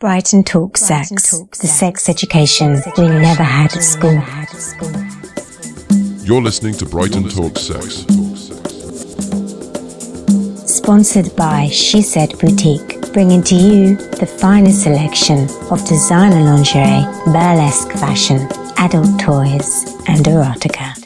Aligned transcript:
Brighton 0.00 0.44
Talk 0.44 0.78
Sex, 0.78 1.42
the 1.60 1.66
sex 1.66 2.08
education 2.08 2.80
we 2.96 3.06
never 3.06 3.42
had 3.42 3.70
at 3.76 3.82
school. 3.82 4.14
You're 6.24 6.40
listening 6.40 6.72
to 6.78 6.86
Brighton 6.86 7.28
Talk 7.28 7.58
Sex. 7.58 8.06
Sponsored 10.66 11.36
by 11.36 11.68
She 11.68 12.00
Said 12.00 12.30
Boutique, 12.38 13.12
bringing 13.12 13.42
to 13.42 13.54
you 13.54 13.96
the 13.96 14.24
finest 14.26 14.84
selection 14.84 15.40
of 15.70 15.86
designer 15.86 16.44
lingerie, 16.44 17.04
burlesque 17.26 17.92
fashion, 17.92 18.48
adult 18.78 19.20
toys, 19.20 19.84
and 20.08 20.24
erotica. 20.24 20.96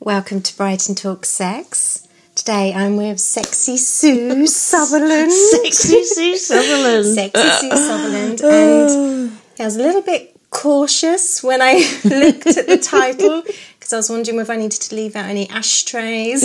Welcome 0.00 0.42
to 0.42 0.56
Brighton 0.56 0.96
Talk 0.96 1.24
Sex. 1.24 2.07
Today 2.38 2.72
I'm 2.72 2.96
with 2.96 3.18
Sexy 3.18 3.76
Sue 3.76 4.46
Sutherland. 4.46 5.32
Sexy 5.32 6.04
Sue 6.04 6.36
Sutherland. 6.36 7.04
Sexy 7.16 7.50
Sue 7.50 7.76
Sutherland. 7.76 8.40
And 8.40 9.32
I 9.58 9.64
was 9.64 9.74
a 9.74 9.82
little 9.82 10.02
bit 10.02 10.36
cautious 10.48 11.42
when 11.42 11.60
I 11.60 11.74
looked 12.04 12.46
at 12.46 12.68
the 12.68 12.78
title 12.78 13.42
because 13.42 13.92
I 13.92 13.96
was 13.96 14.08
wondering 14.08 14.36
whether 14.36 14.52
I 14.52 14.56
needed 14.56 14.80
to 14.82 14.94
leave 14.94 15.16
out 15.16 15.24
any 15.24 15.50
ashtrays, 15.50 16.42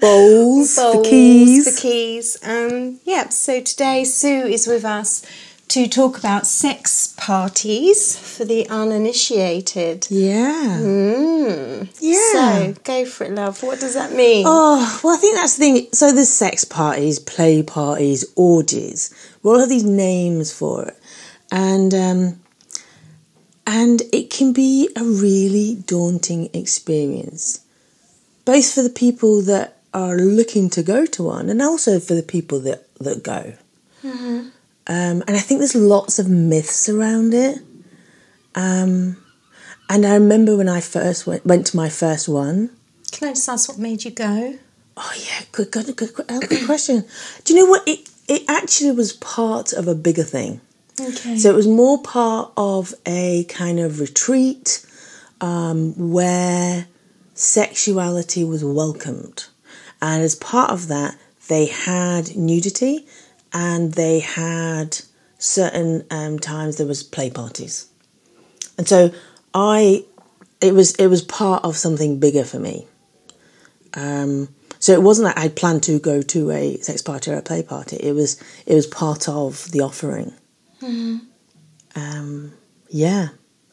Bowls, 0.00 0.76
the 0.76 1.06
keys. 1.06 1.66
the 1.66 1.78
keys. 1.78 2.38
Um, 2.42 2.98
yeah, 3.04 3.28
so 3.28 3.60
today 3.60 4.04
Sue 4.04 4.46
is 4.46 4.66
with 4.66 4.86
us 4.86 5.22
to 5.72 5.88
talk 5.88 6.18
about 6.18 6.46
sex 6.46 7.14
parties 7.16 8.14
for 8.14 8.44
the 8.44 8.68
uninitiated. 8.68 10.06
yeah. 10.10 10.78
Mm. 10.78 11.88
Yeah. 11.98 12.18
So 12.32 12.74
go 12.84 13.06
for 13.06 13.24
it, 13.24 13.32
love. 13.32 13.62
What 13.62 13.80
does 13.80 13.94
that 13.94 14.12
mean? 14.12 14.44
Oh, 14.46 15.00
well, 15.02 15.16
I 15.16 15.18
think 15.18 15.34
that's 15.36 15.56
the 15.56 15.64
thing. 15.64 15.88
So 15.94 16.12
there's 16.12 16.28
sex 16.28 16.64
parties, 16.64 17.18
play 17.18 17.62
parties, 17.62 18.30
orgies. 18.36 19.14
We 19.42 19.50
all 19.50 19.60
have 19.60 19.70
these 19.70 19.82
names 19.82 20.52
for 20.52 20.88
it. 20.88 20.98
And 21.50 21.94
um, 21.94 22.40
and 23.66 24.02
it 24.12 24.28
can 24.28 24.52
be 24.52 24.90
a 24.94 25.02
really 25.02 25.82
daunting 25.86 26.50
experience, 26.52 27.64
both 28.44 28.74
for 28.74 28.82
the 28.82 28.90
people 28.90 29.40
that 29.42 29.78
are 29.94 30.16
looking 30.16 30.68
to 30.68 30.82
go 30.82 31.06
to 31.06 31.22
one 31.22 31.48
and 31.48 31.62
also 31.62 31.98
for 31.98 32.12
the 32.12 32.22
people 32.22 32.60
that, 32.60 32.94
that 32.96 33.22
go. 33.22 33.54
Um, 34.86 35.22
and 35.26 35.36
I 35.36 35.38
think 35.38 35.60
there's 35.60 35.74
lots 35.74 36.18
of 36.18 36.28
myths 36.28 36.88
around 36.88 37.34
it. 37.34 37.58
Um, 38.54 39.16
and 39.88 40.06
I 40.06 40.14
remember 40.14 40.56
when 40.56 40.68
I 40.68 40.80
first 40.80 41.26
went, 41.26 41.44
went 41.44 41.66
to 41.68 41.76
my 41.76 41.88
first 41.88 42.28
one. 42.28 42.70
Can 43.12 43.28
I 43.28 43.32
just 43.32 43.48
ask 43.48 43.68
what 43.68 43.78
made 43.78 44.04
you 44.04 44.10
go? 44.10 44.58
Oh 44.96 45.12
yeah, 45.16 45.44
good, 45.52 45.70
good, 45.70 45.96
good, 45.96 46.14
good, 46.14 46.30
uh, 46.30 46.40
good 46.40 46.66
question. 46.66 47.04
Do 47.44 47.54
you 47.54 47.60
know 47.60 47.70
what? 47.70 47.86
It 47.86 48.08
it 48.28 48.42
actually 48.48 48.92
was 48.92 49.12
part 49.14 49.72
of 49.72 49.88
a 49.88 49.94
bigger 49.94 50.22
thing. 50.22 50.60
Okay. 51.00 51.36
So 51.36 51.50
it 51.50 51.54
was 51.54 51.66
more 51.66 52.00
part 52.02 52.52
of 52.56 52.94
a 53.06 53.44
kind 53.44 53.80
of 53.80 54.00
retreat 54.00 54.84
um, 55.40 55.94
where 55.96 56.86
sexuality 57.34 58.44
was 58.44 58.64
welcomed, 58.64 59.46
and 60.00 60.22
as 60.22 60.34
part 60.34 60.70
of 60.70 60.88
that, 60.88 61.16
they 61.48 61.66
had 61.66 62.36
nudity, 62.36 63.06
and 63.52 63.92
they 63.92 64.20
had 64.20 64.98
certain 65.38 66.06
um, 66.10 66.38
times 66.38 66.76
there 66.76 66.86
was 66.86 67.02
play 67.02 67.30
parties, 67.30 67.86
and 68.78 68.88
so 68.88 69.12
I, 69.54 70.04
it 70.60 70.74
was 70.74 70.94
it 70.96 71.08
was 71.08 71.22
part 71.22 71.64
of 71.64 71.76
something 71.76 72.18
bigger 72.20 72.44
for 72.44 72.58
me. 72.58 72.86
Um, 73.94 74.48
so 74.78 74.92
it 74.92 75.02
wasn't 75.02 75.26
that 75.26 75.38
I'd 75.38 75.54
planned 75.54 75.84
to 75.84 76.00
go 76.00 76.22
to 76.22 76.50
a 76.50 76.76
sex 76.78 77.02
party 77.02 77.30
or 77.30 77.36
a 77.36 77.42
play 77.42 77.62
party. 77.62 77.96
It 77.96 78.12
was 78.12 78.42
it 78.66 78.74
was 78.74 78.86
part 78.86 79.28
of 79.28 79.70
the 79.70 79.80
offering. 79.80 80.32
Mm-hmm. 80.80 81.18
Um, 81.94 82.52
yeah, 82.88 83.28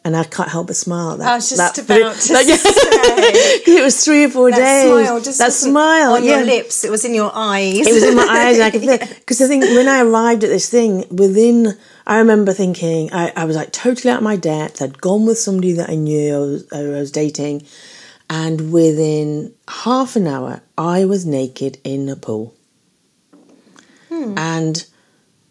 and 0.06 0.16
I 0.16 0.24
can't 0.24 0.50
help 0.50 0.68
but 0.68 0.76
smile. 0.78 1.12
At 1.14 1.20
that, 1.20 1.28
I 1.32 1.36
was 1.36 1.50
just 1.50 1.76
that- 1.76 1.84
about 1.84 2.16
to 2.16 2.34
that- 2.34 2.46
say. 2.46 3.72
it 3.80 3.84
was 3.84 4.04
three 4.04 4.24
or 4.24 4.30
four 4.30 4.50
That 4.50 4.58
days. 4.58 4.84
smile 4.90 5.22
just 5.22 5.38
that 5.40 5.52
smile 5.54 6.14
on 6.14 6.24
yeah. 6.24 6.38
your 6.38 6.46
lips. 6.46 6.84
It 6.84 6.92
was 6.92 7.04
in 7.06 7.14
your 7.14 7.32
eyes. 7.34 7.86
It 7.86 7.94
was 7.94 8.04
in 8.04 8.16
my 8.16 8.24
eyes. 8.30 8.56
and 8.56 8.64
I 8.64 8.72
could 8.72 8.82
feel 8.82 8.98
because 9.20 9.42
I 9.42 9.48
think 9.48 9.64
when 9.66 9.88
I 9.88 10.02
arrived 10.02 10.44
at 10.44 10.50
this 10.50 10.70
thing, 10.70 11.06
within 11.12 11.78
I 12.08 12.18
remember 12.20 12.54
thinking 12.54 13.12
I, 13.14 13.32
I 13.36 13.46
was 13.46 13.56
like 13.56 13.72
totally 13.72 14.12
out 14.12 14.18
of 14.18 14.24
my 14.24 14.36
depth. 14.38 14.82
I'd 14.82 15.02
gone 15.02 15.26
with 15.26 15.38
somebody 15.38 15.74
that 15.74 15.90
I 15.90 15.96
knew 15.96 16.34
I 16.36 16.40
was, 16.40 16.74
I 16.74 16.82
was 16.84 17.12
dating, 17.12 17.64
and 18.30 18.72
within 18.72 19.54
half 19.68 20.16
an 20.16 20.28
hour, 20.28 20.62
I 20.78 21.06
was 21.06 21.26
naked 21.26 21.78
in 21.84 22.08
a 22.09 22.16
pool. 22.16 22.56
Hmm. 24.09 24.34
And 24.38 24.86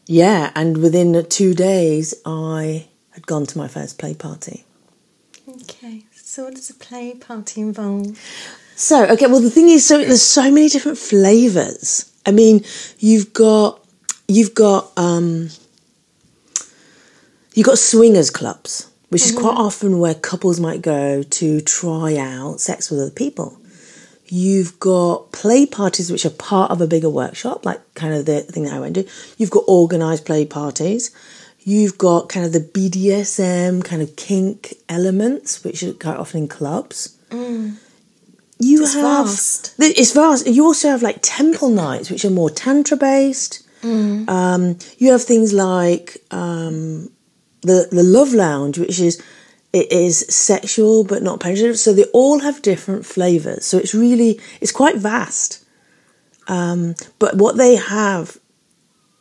yeah, 0.07 0.51
and 0.55 0.79
within 0.79 1.25
two 1.29 1.55
days, 1.55 2.15
I 2.25 2.89
had 3.19 3.27
gone 3.27 3.47
to 3.47 3.59
my 3.59 3.69
first 3.69 3.99
play 3.99 4.15
party. 4.15 4.65
okay. 5.49 6.05
So 6.13 6.45
what 6.45 6.55
does 6.55 6.71
a 6.71 6.75
play 6.75 7.15
party 7.15 7.61
involve? 7.61 8.17
So, 8.77 9.07
okay, 9.07 9.27
well, 9.27 9.41
the 9.41 9.51
thing 9.51 9.69
is, 9.69 9.85
so 9.85 9.99
there's 9.99 10.23
so 10.23 10.53
many 10.53 10.69
different 10.69 10.99
flavors. 10.99 12.13
I 12.25 12.31
mean, 12.31 12.65
you've 13.01 13.33
got, 13.33 13.85
you've 14.29 14.55
got, 14.55 14.93
um, 14.97 15.49
you've 17.55 17.67
got 17.67 17.79
swingers 17.79 18.31
clubs, 18.31 18.89
which 19.09 19.25
is 19.25 19.33
quite 19.33 19.57
often 19.57 19.99
where 19.99 20.15
couples 20.15 20.61
might 20.61 20.81
go 20.81 21.25
to 21.25 21.61
try 21.63 22.17
out 22.17 22.61
sex 22.61 22.89
with 22.89 23.01
other 23.01 23.11
people. 23.11 23.59
You've 24.27 24.79
got 24.79 25.33
play 25.33 25.67
parties, 25.67 26.13
which 26.13 26.25
are 26.25 26.31
part 26.31 26.71
of 26.71 26.81
a 26.81 26.87
bigger 26.87 27.11
workshop, 27.11 27.65
like 27.65 27.81
kind 27.95 28.15
of 28.15 28.27
the 28.27 28.43
thing 28.43 28.65
that 28.65 28.75
I 28.75 28.81
went 28.81 28.95
to. 28.95 29.09
You've 29.39 29.51
got 29.51 29.65
organised 29.67 30.25
play 30.25 30.45
parties. 30.45 31.11
You've 31.69 31.99
got 31.99 32.31
kind 32.31 32.47
of 32.47 32.53
the 32.55 32.61
BDSM 32.61 33.85
kind 33.85 34.01
of 34.01 34.17
kink 34.17 34.73
elements, 34.89 35.63
which 35.65 35.83
are 35.83 35.93
quite 35.93 36.17
often 36.17 36.43
in 36.45 36.49
clubs. 36.49 37.15
You 38.61 38.83
It's 38.83 38.95
have 38.95 39.27
vast. 39.27 39.75
it's 39.79 40.13
vast. 40.13 40.47
You 40.47 40.65
also 40.65 40.89
have 40.89 41.03
like 41.03 41.19
temple 41.21 41.69
nights, 41.69 42.11
which 42.11 42.25
are 42.25 42.31
more 42.31 42.49
tantra 42.51 42.97
based. 42.97 43.69
Um, 43.83 44.79
you 44.97 45.13
have 45.13 45.23
things 45.23 45.53
like 45.53 46.17
um, 46.31 47.11
the 47.61 47.87
the 47.93 48.03
love 48.03 48.33
lounge, 48.33 48.79
which 48.79 48.99
is 48.99 49.23
it 49.75 49.93
is 49.93 50.21
sexual 50.29 51.05
but 51.05 51.23
not 51.23 51.39
penetrative. 51.41 51.79
So 51.79 51.93
they 51.93 52.05
all 52.15 52.39
have 52.41 52.63
different 52.63 53.05
flavors. 53.05 53.67
So 53.67 53.77
it's 53.77 53.95
really 53.95 54.41
it's 54.63 54.73
quite 54.73 54.97
vast. 54.97 55.63
Um, 56.49 56.95
but 57.19 57.37
what 57.37 57.59
they 57.59 57.77
have, 57.77 58.39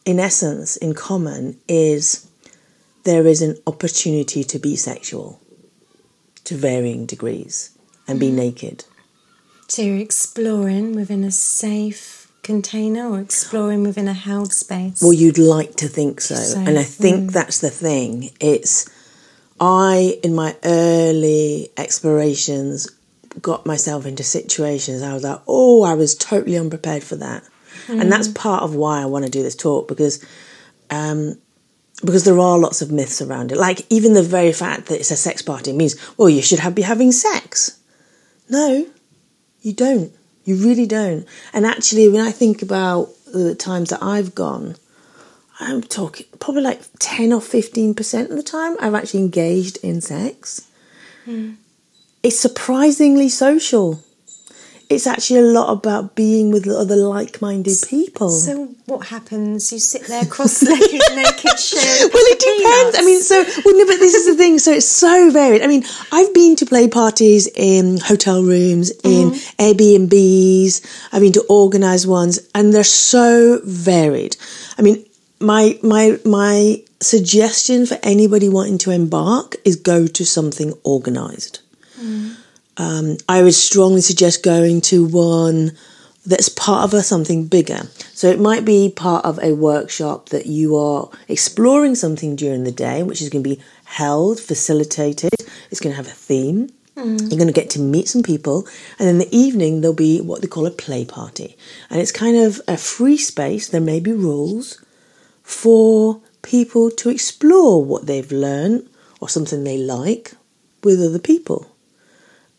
in 0.05 0.17
essence, 0.17 0.77
in 0.77 0.93
common 0.93 1.59
is 1.67 2.23
there 3.07 3.25
is 3.25 3.41
an 3.41 3.57
opportunity 3.65 4.43
to 4.43 4.59
be 4.59 4.75
sexual, 4.75 5.41
to 6.43 6.55
varying 6.55 7.05
degrees, 7.05 7.77
and 8.05 8.19
be 8.19 8.29
hmm. 8.29 8.35
naked. 8.35 8.83
So 9.69 9.81
you're 9.81 9.97
exploring 9.97 10.93
within 10.93 11.23
a 11.23 11.31
safe 11.31 12.29
container 12.43 13.09
or 13.09 13.19
exploring 13.19 13.83
within 13.83 14.09
a 14.09 14.13
held 14.13 14.51
space? 14.51 15.01
Well, 15.01 15.13
you'd 15.13 15.37
like 15.37 15.75
to 15.75 15.87
think 15.87 16.19
so. 16.19 16.35
So, 16.35 16.59
and 16.59 16.77
I 16.77 16.83
think 16.83 17.19
hmm. 17.19 17.27
that's 17.27 17.59
the 17.59 17.69
thing. 17.69 18.31
It's, 18.41 18.89
I, 19.59 20.19
in 20.21 20.35
my 20.35 20.55
early 20.65 21.69
explorations, 21.77 22.89
got 23.41 23.65
myself 23.65 24.05
into 24.05 24.23
situations. 24.23 25.01
I 25.01 25.13
was 25.13 25.23
like, 25.23 25.41
oh, 25.47 25.83
I 25.83 25.93
was 25.93 26.13
totally 26.13 26.57
unprepared 26.57 27.03
for 27.03 27.15
that. 27.17 27.43
And 27.89 28.11
that's 28.11 28.27
hmm. 28.27 28.33
part 28.33 28.63
of 28.63 28.75
why 28.75 29.01
I 29.01 29.05
want 29.05 29.23
to 29.23 29.31
do 29.31 29.43
this 29.43 29.55
talk 29.55 29.87
because, 29.87 30.25
um, 30.89 31.37
because 32.03 32.23
there 32.23 32.39
are 32.39 32.57
lots 32.57 32.81
of 32.81 32.91
myths 32.91 33.21
around 33.21 33.51
it. 33.51 33.57
Like 33.57 33.85
even 33.89 34.13
the 34.13 34.23
very 34.23 34.53
fact 34.53 34.87
that 34.87 34.99
it's 34.99 35.11
a 35.11 35.15
sex 35.15 35.41
party 35.41 35.73
means, 35.73 35.95
well, 36.17 36.29
you 36.29 36.41
should 36.41 36.59
have, 36.59 36.75
be 36.75 36.83
having 36.83 37.11
sex. 37.11 37.79
No, 38.49 38.87
you 39.61 39.73
don't. 39.73 40.11
You 40.43 40.55
really 40.55 40.85
don't. 40.85 41.27
And 41.53 41.65
actually, 41.65 42.07
when 42.07 42.25
I 42.25 42.31
think 42.31 42.61
about 42.61 43.09
the 43.25 43.55
times 43.55 43.89
that 43.89 44.01
I've 44.01 44.33
gone, 44.33 44.75
I'm 45.59 45.81
talking 45.81 46.25
probably 46.39 46.61
like 46.61 46.81
10 46.99 47.33
or 47.33 47.41
15% 47.41 48.29
of 48.29 48.35
the 48.35 48.43
time 48.43 48.77
I've 48.79 48.93
actually 48.93 49.21
engaged 49.21 49.77
in 49.83 50.01
sex. 50.01 50.69
Hmm. 51.25 51.53
It's 52.23 52.39
surprisingly 52.39 53.27
social. 53.27 54.03
It's 54.89 55.05
actually 55.05 55.41
a 55.41 55.51
lot 55.51 55.69
about 55.71 56.15
being 56.15 56.49
with 56.49 56.65
other 56.67 56.95
like 56.95 57.41
minded 57.41 57.77
people. 57.89 58.29
So 58.29 58.67
what 58.85 59.07
happens? 59.07 59.69
You 59.71 59.79
sit 59.79 60.07
there 60.07 60.23
cross-legged, 60.29 61.01
naked, 61.13 61.59
sharing 61.59 62.11
well, 62.13 62.23
it 62.31 62.39
depends. 62.39 62.97
I 62.97 63.01
mean, 63.05 63.21
so 63.21 63.43
well, 63.65 63.77
no, 63.77 63.85
but 63.85 63.99
this 63.99 64.13
is 64.13 64.27
the 64.27 64.35
thing. 64.35 64.59
So 64.59 64.71
it's 64.71 64.87
so 64.87 65.29
varied. 65.29 65.61
I 65.61 65.67
mean, 65.67 65.83
I've 66.11 66.33
been 66.33 66.55
to 66.57 66.65
play 66.65 66.87
parties 66.87 67.47
in 67.53 67.97
hotel 67.97 68.43
rooms, 68.43 68.91
in 69.03 69.31
mm-hmm. 69.31 69.61
Airbnbs. 69.61 71.09
I've 71.11 71.21
been 71.21 71.33
to 71.33 71.45
organised 71.49 72.07
ones, 72.07 72.39
and 72.55 72.73
they're 72.73 72.85
so 72.85 73.59
varied. 73.65 74.37
I 74.77 74.83
mean, 74.83 75.05
my 75.39 75.77
my 75.83 76.17
my 76.23 76.81
suggestion 77.01 77.85
for 77.85 77.97
anybody 78.03 78.49
wanting 78.49 78.77
to 78.79 78.91
embark 78.91 79.57
is 79.65 79.75
go 79.75 80.07
to 80.07 80.25
something 80.25 80.73
organised. 80.85 81.61
Mm-hmm. 81.99 82.33
Um, 82.77 83.17
I 83.27 83.43
would 83.43 83.53
strongly 83.53 84.01
suggest 84.01 84.43
going 84.43 84.81
to 84.81 85.05
one 85.05 85.71
that's 86.25 86.49
part 86.49 86.83
of 86.83 86.93
a 86.93 87.01
something 87.01 87.47
bigger. 87.47 87.83
So 88.13 88.27
it 88.27 88.39
might 88.39 88.65
be 88.65 88.91
part 88.93 89.23
of 89.23 89.39
a 89.41 89.53
workshop 89.53 90.29
that 90.29 90.45
you 90.45 90.75
are 90.75 91.09
exploring 91.27 91.95
something 91.95 92.35
during 92.35 92.65
the 92.65 92.71
day, 92.71 93.01
which 93.01 93.21
is 93.21 93.29
going 93.29 93.43
to 93.43 93.49
be 93.49 93.61
held, 93.85 94.39
facilitated. 94.39 95.31
It's 95.71 95.79
going 95.79 95.93
to 95.93 95.97
have 95.97 96.07
a 96.07 96.11
theme. 96.11 96.69
You're 96.97 97.37
going 97.37 97.45
to 97.47 97.53
get 97.53 97.69
to 97.71 97.79
meet 97.79 98.07
some 98.07 98.23
people, 98.23 98.67
and 98.97 99.07
in 99.07 99.19
the 99.19 99.29
evening 99.35 99.81
there'll 99.81 99.95
be 99.95 100.19
what 100.19 100.41
they 100.41 100.47
call 100.47 100.65
a 100.65 100.71
play 100.71 101.05
party, 101.05 101.55
and 101.91 102.01
it's 102.01 102.11
kind 102.11 102.35
of 102.35 102.59
a 102.67 102.75
free 102.75 103.17
space. 103.17 103.67
There 103.67 103.79
may 103.79 103.99
be 103.99 104.13
rules 104.13 104.83
for 105.43 106.21
people 106.41 106.89
to 106.89 107.09
explore 107.11 107.85
what 107.85 108.07
they've 108.07 108.31
learned 108.31 108.89
or 109.19 109.29
something 109.29 109.63
they 109.63 109.77
like 109.77 110.33
with 110.83 110.99
other 110.99 111.19
people. 111.19 111.71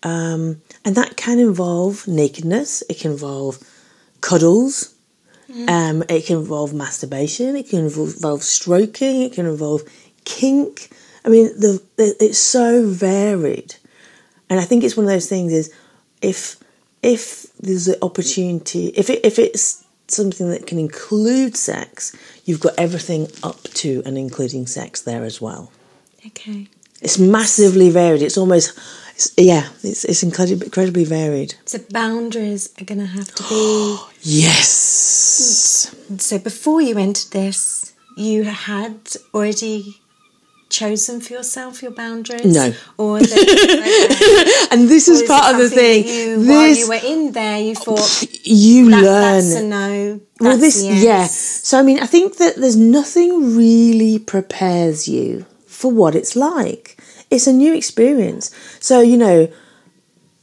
Um, 0.02 0.62
and 0.84 0.94
that 0.94 1.16
can 1.16 1.38
involve 1.38 2.06
nakedness, 2.06 2.82
it 2.88 3.00
can 3.00 3.12
involve 3.12 3.58
cuddles, 4.20 4.94
um, 5.66 6.04
it 6.08 6.26
can 6.26 6.38
involve 6.38 6.72
masturbation, 6.72 7.56
it 7.56 7.68
can 7.68 7.80
involve, 7.80 8.14
involve 8.14 8.42
stroking, 8.42 9.22
it 9.22 9.32
can 9.32 9.46
involve 9.46 9.82
kink. 10.24 10.90
I 11.24 11.30
mean, 11.30 11.46
the, 11.58 11.82
the, 11.96 12.16
it's 12.20 12.38
so 12.38 12.86
varied. 12.86 13.74
And 14.48 14.60
I 14.60 14.64
think 14.64 14.84
it's 14.84 14.96
one 14.96 15.04
of 15.04 15.10
those 15.10 15.28
things 15.28 15.52
is 15.52 15.72
if 16.22 16.56
if 17.02 17.52
there's 17.60 17.88
an 17.88 17.96
opportunity, 18.02 18.88
if 18.88 19.08
it, 19.10 19.24
if 19.24 19.38
it's 19.38 19.84
something 20.08 20.50
that 20.50 20.66
can 20.66 20.78
include 20.78 21.56
sex, 21.56 22.16
you've 22.44 22.60
got 22.60 22.74
everything 22.78 23.28
up 23.42 23.62
to 23.62 24.02
and 24.04 24.18
including 24.18 24.66
sex 24.66 25.02
there 25.02 25.24
as 25.24 25.40
well. 25.40 25.70
Okay. 26.26 26.66
It's 27.00 27.18
massively 27.18 27.90
varied. 27.90 28.22
It's 28.22 28.36
almost, 28.36 28.76
it's, 29.18 29.34
yeah, 29.36 29.68
it's, 29.82 30.04
it's 30.04 30.22
incredibly, 30.22 30.66
incredibly 30.66 31.02
varied. 31.02 31.56
So 31.64 31.80
boundaries 31.90 32.72
are 32.80 32.84
going 32.84 33.00
to 33.00 33.06
have 33.06 33.34
to 33.34 33.42
be. 33.42 33.96
Yes. 34.22 35.94
Hmm. 36.08 36.18
so 36.18 36.38
before 36.38 36.80
you 36.80 36.98
entered 36.98 37.32
this, 37.32 37.94
you 38.16 38.44
had 38.44 39.00
already 39.34 40.00
chosen 40.68 41.20
for 41.20 41.32
yourself 41.32 41.82
your 41.82 41.90
boundaries. 41.90 42.44
No. 42.44 42.72
Or 42.96 43.18
that, 43.20 44.68
And 44.70 44.88
this 44.88 45.08
or 45.08 45.12
is 45.12 45.22
part 45.24 45.52
of 45.54 45.60
the 45.60 45.70
thing. 45.70 46.06
You, 46.06 46.48
while 46.48 46.68
you 46.68 46.88
were 46.88 47.00
in 47.02 47.32
there, 47.32 47.58
you 47.60 47.74
thought 47.74 48.24
you 48.44 48.90
that, 48.90 49.02
learn. 49.02 49.34
that's 49.34 49.54
a 49.54 49.62
no. 49.64 50.20
well, 50.40 50.58
this, 50.58 50.84
yes. 50.84 51.02
yeah. 51.02 51.26
So, 51.26 51.78
I 51.80 51.82
mean, 51.82 51.98
I 51.98 52.06
think 52.06 52.36
that 52.36 52.54
there's 52.56 52.76
nothing 52.76 53.56
really 53.56 54.20
prepares 54.20 55.08
you 55.08 55.44
for 55.66 55.90
what 55.90 56.14
it's 56.14 56.36
like. 56.36 56.97
It's 57.30 57.46
a 57.46 57.52
new 57.52 57.74
experience. 57.74 58.50
So, 58.80 59.00
you 59.00 59.16
know, 59.16 59.52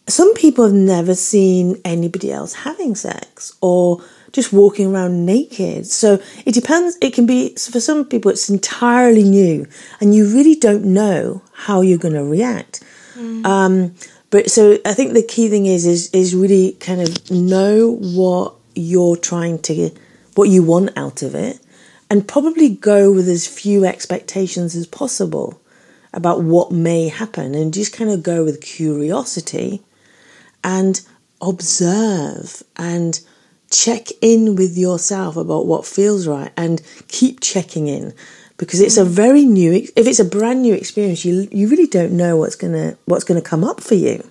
some 0.08 0.34
people 0.36 0.66
have 0.66 0.74
never 0.74 1.16
seen 1.16 1.82
anybody 1.84 2.32
else 2.32 2.54
having 2.54 2.96
sex 2.96 3.56
or 3.62 4.04
just 4.32 4.54
walking 4.54 4.94
around 4.94 5.26
naked. 5.26 5.88
So 5.88 6.20
it 6.46 6.54
depends. 6.54 6.98
It 7.02 7.14
can 7.14 7.26
be, 7.26 7.56
for 7.56 7.80
some 7.80 8.06
people, 8.06 8.30
it's 8.32 8.50
entirely 8.50 9.24
new 9.24 9.66
and 10.00 10.14
you 10.14 10.32
really 10.32 10.56
don't 10.56 10.86
know 10.86 11.42
how 11.54 11.82
you're 11.82 11.98
going 11.98 12.14
to 12.14 12.24
react. 12.24 12.84
Um, 13.46 13.96
but 14.30 14.52
so 14.52 14.78
I 14.86 14.94
think 14.94 15.14
the 15.14 15.24
key 15.24 15.50
thing 15.50 15.66
is, 15.66 15.86
is, 15.86 16.10
is 16.12 16.36
really 16.36 16.74
kind 16.74 17.02
of 17.02 17.32
know 17.32 17.92
what 18.02 18.56
you're 18.76 19.16
trying 19.16 19.60
to, 19.60 19.92
what 20.36 20.50
you 20.50 20.62
want 20.62 20.92
out 20.98 21.22
of 21.22 21.34
it 21.34 21.60
and 22.10 22.28
probably 22.28 22.70
go 22.70 23.12
with 23.12 23.28
as 23.30 23.48
few 23.48 23.86
expectations 23.86 24.76
as 24.76 24.86
possible 24.86 25.62
about 26.16 26.42
what 26.42 26.72
may 26.72 27.10
happen 27.10 27.54
and 27.54 27.74
just 27.74 27.94
kind 27.94 28.10
of 28.10 28.24
go 28.24 28.44
with 28.44 28.62
curiosity 28.62 29.82
and 30.64 31.02
observe 31.42 32.64
and 32.78 33.20
check 33.70 34.08
in 34.22 34.56
with 34.56 34.78
yourself 34.78 35.36
about 35.36 35.66
what 35.68 35.86
feels 35.86 36.28
right 36.28 36.52
and 36.56 36.82
keep 37.08 37.42
checking 37.42 37.88
in. 37.88 38.14
Because 38.58 38.80
it's 38.80 38.96
a 38.98 39.04
very 39.04 39.44
new 39.44 39.74
if 39.74 40.08
it's 40.08 40.20
a 40.22 40.26
brand 40.26 40.62
new 40.62 40.74
experience 40.74 41.26
you 41.26 41.48
you 41.52 41.68
really 41.68 41.88
don't 41.88 42.14
know 42.14 42.38
what's 42.38 42.56
going 42.56 42.72
to 42.72 42.98
what's 43.04 43.26
going 43.26 43.42
to 43.42 43.48
come 43.48 43.66
up 43.66 43.82
for 43.82 43.96
you. 43.96 44.24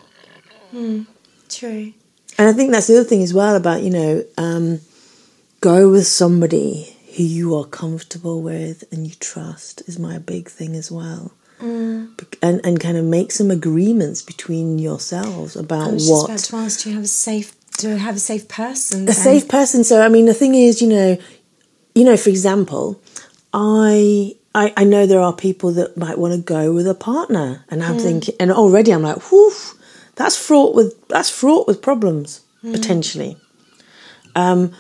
True. 1.51 1.93
and 2.39 2.49
i 2.49 2.53
think 2.53 2.73
that's 2.73 2.89
the 2.89 2.95
other 2.99 3.05
thing 3.09 3.23
as 3.23 3.33
well 3.33 3.55
about 3.55 3.83
you 3.83 3.91
know 3.91 4.25
um, 4.39 4.81
go 5.61 5.89
with 5.91 6.07
somebody 6.07 6.97
who 7.17 7.23
you 7.23 7.55
are 7.55 7.65
comfortable 7.65 8.43
with 8.43 8.83
and 8.91 9.07
you 9.07 9.15
trust 9.21 9.83
is 9.87 9.99
my 10.01 10.19
big 10.19 10.49
thing 10.49 10.75
as 10.75 10.91
well 10.91 11.33
Bec- 11.65 12.39
and 12.43 12.61
and 12.65 12.79
kind 12.79 12.99
of 12.99 13.05
make 13.05 13.33
some 13.33 13.51
agreements 13.51 14.21
between 14.21 14.79
yourselves 14.79 15.57
about 15.57 15.89
I 15.89 15.93
was 15.95 16.09
what 16.09 16.29
just 16.29 16.51
about 16.51 16.61
to 16.61 16.67
ask, 16.67 16.83
do 16.83 16.91
you 16.91 16.97
have 16.97 17.05
a 17.05 17.09
safe, 17.09 17.55
do 17.79 17.89
you 17.89 17.97
have 17.97 18.17
a 18.17 18.19
safe 18.21 18.49
person? 18.49 19.09
a 19.09 19.13
safe 19.13 19.49
person. 19.49 19.83
So 19.83 20.03
I 20.03 20.09
mean, 20.09 20.27
the 20.27 20.35
thing 20.35 20.55
is, 20.55 20.83
you 20.83 20.89
know, 20.89 21.17
you 21.95 22.05
know, 22.05 22.17
for 22.19 22.29
example, 22.29 23.01
I 23.55 24.37
I, 24.55 24.75
I 24.77 24.85
know 24.85 25.07
there 25.07 25.21
are 25.21 25.33
people 25.33 25.73
that 25.73 25.97
might 25.97 26.19
want 26.19 26.35
to 26.35 26.41
go 26.41 26.73
with 26.73 26.87
a 26.87 26.95
partner, 26.95 27.65
and 27.71 27.83
I'm 27.83 27.99
thinking, 27.99 28.35
and 28.39 28.53
already 28.53 28.93
I'm 28.93 29.03
like, 29.03 29.23
whew, 29.31 29.53
that's 30.17 30.37
fraught 30.37 30.75
with 30.75 31.09
that's 31.09 31.31
fraught 31.31 31.67
with 31.67 31.81
problems 31.81 32.43
potentially. 32.61 33.37
Um, 34.37 34.73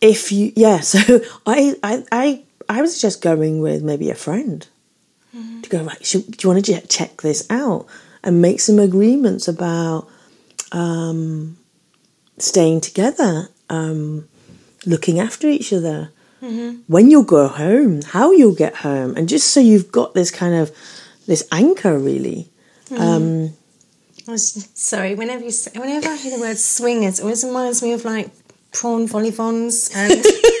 if 0.00 0.32
you 0.32 0.52
yeah, 0.56 0.80
so 0.92 1.20
I 1.46 1.74
I 1.82 2.04
I 2.10 2.42
I 2.68 2.80
was 2.80 3.00
just 3.00 3.20
going 3.20 3.60
with 3.60 3.82
maybe 3.82 4.08
a 4.08 4.14
friend 4.14 4.66
to 5.32 5.68
go 5.68 5.82
right. 5.84 6.04
Should, 6.04 6.36
do 6.36 6.48
you 6.48 6.52
want 6.54 6.64
to 6.64 6.80
check 6.86 7.22
this 7.22 7.46
out 7.50 7.86
and 8.22 8.42
make 8.42 8.60
some 8.60 8.78
agreements 8.78 9.46
about 9.48 10.08
um, 10.72 11.56
staying 12.38 12.80
together, 12.80 13.48
um, 13.68 14.28
looking 14.86 15.18
after 15.20 15.48
each 15.48 15.72
other, 15.72 16.10
when 16.86 17.10
you'll 17.10 17.22
go 17.22 17.48
home, 17.48 18.00
how 18.02 18.32
you'll 18.32 18.54
get 18.54 18.76
home, 18.76 19.14
and 19.16 19.28
just 19.28 19.48
so 19.48 19.60
you've 19.60 19.92
got 19.92 20.14
this 20.14 20.30
kind 20.30 20.54
of 20.54 20.70
this 21.26 21.46
anchor 21.52 21.98
really. 21.98 22.48
Um, 22.98 23.52
I 24.26 24.32
was, 24.32 24.68
sorry, 24.74 25.14
whenever 25.14 25.44
you 25.44 25.52
whenever 25.76 26.08
I 26.08 26.16
hear 26.16 26.34
the 26.36 26.40
word 26.40 26.56
swingers, 26.58 27.18
it 27.18 27.22
always 27.22 27.44
reminds 27.44 27.82
me 27.82 27.92
of 27.92 28.04
like 28.06 28.30
prawn 28.72 29.06
vol-au-vents 29.06 29.94
and 29.94 30.12
cheese 30.12 30.24
and 30.24 30.24
pi- 30.24 30.59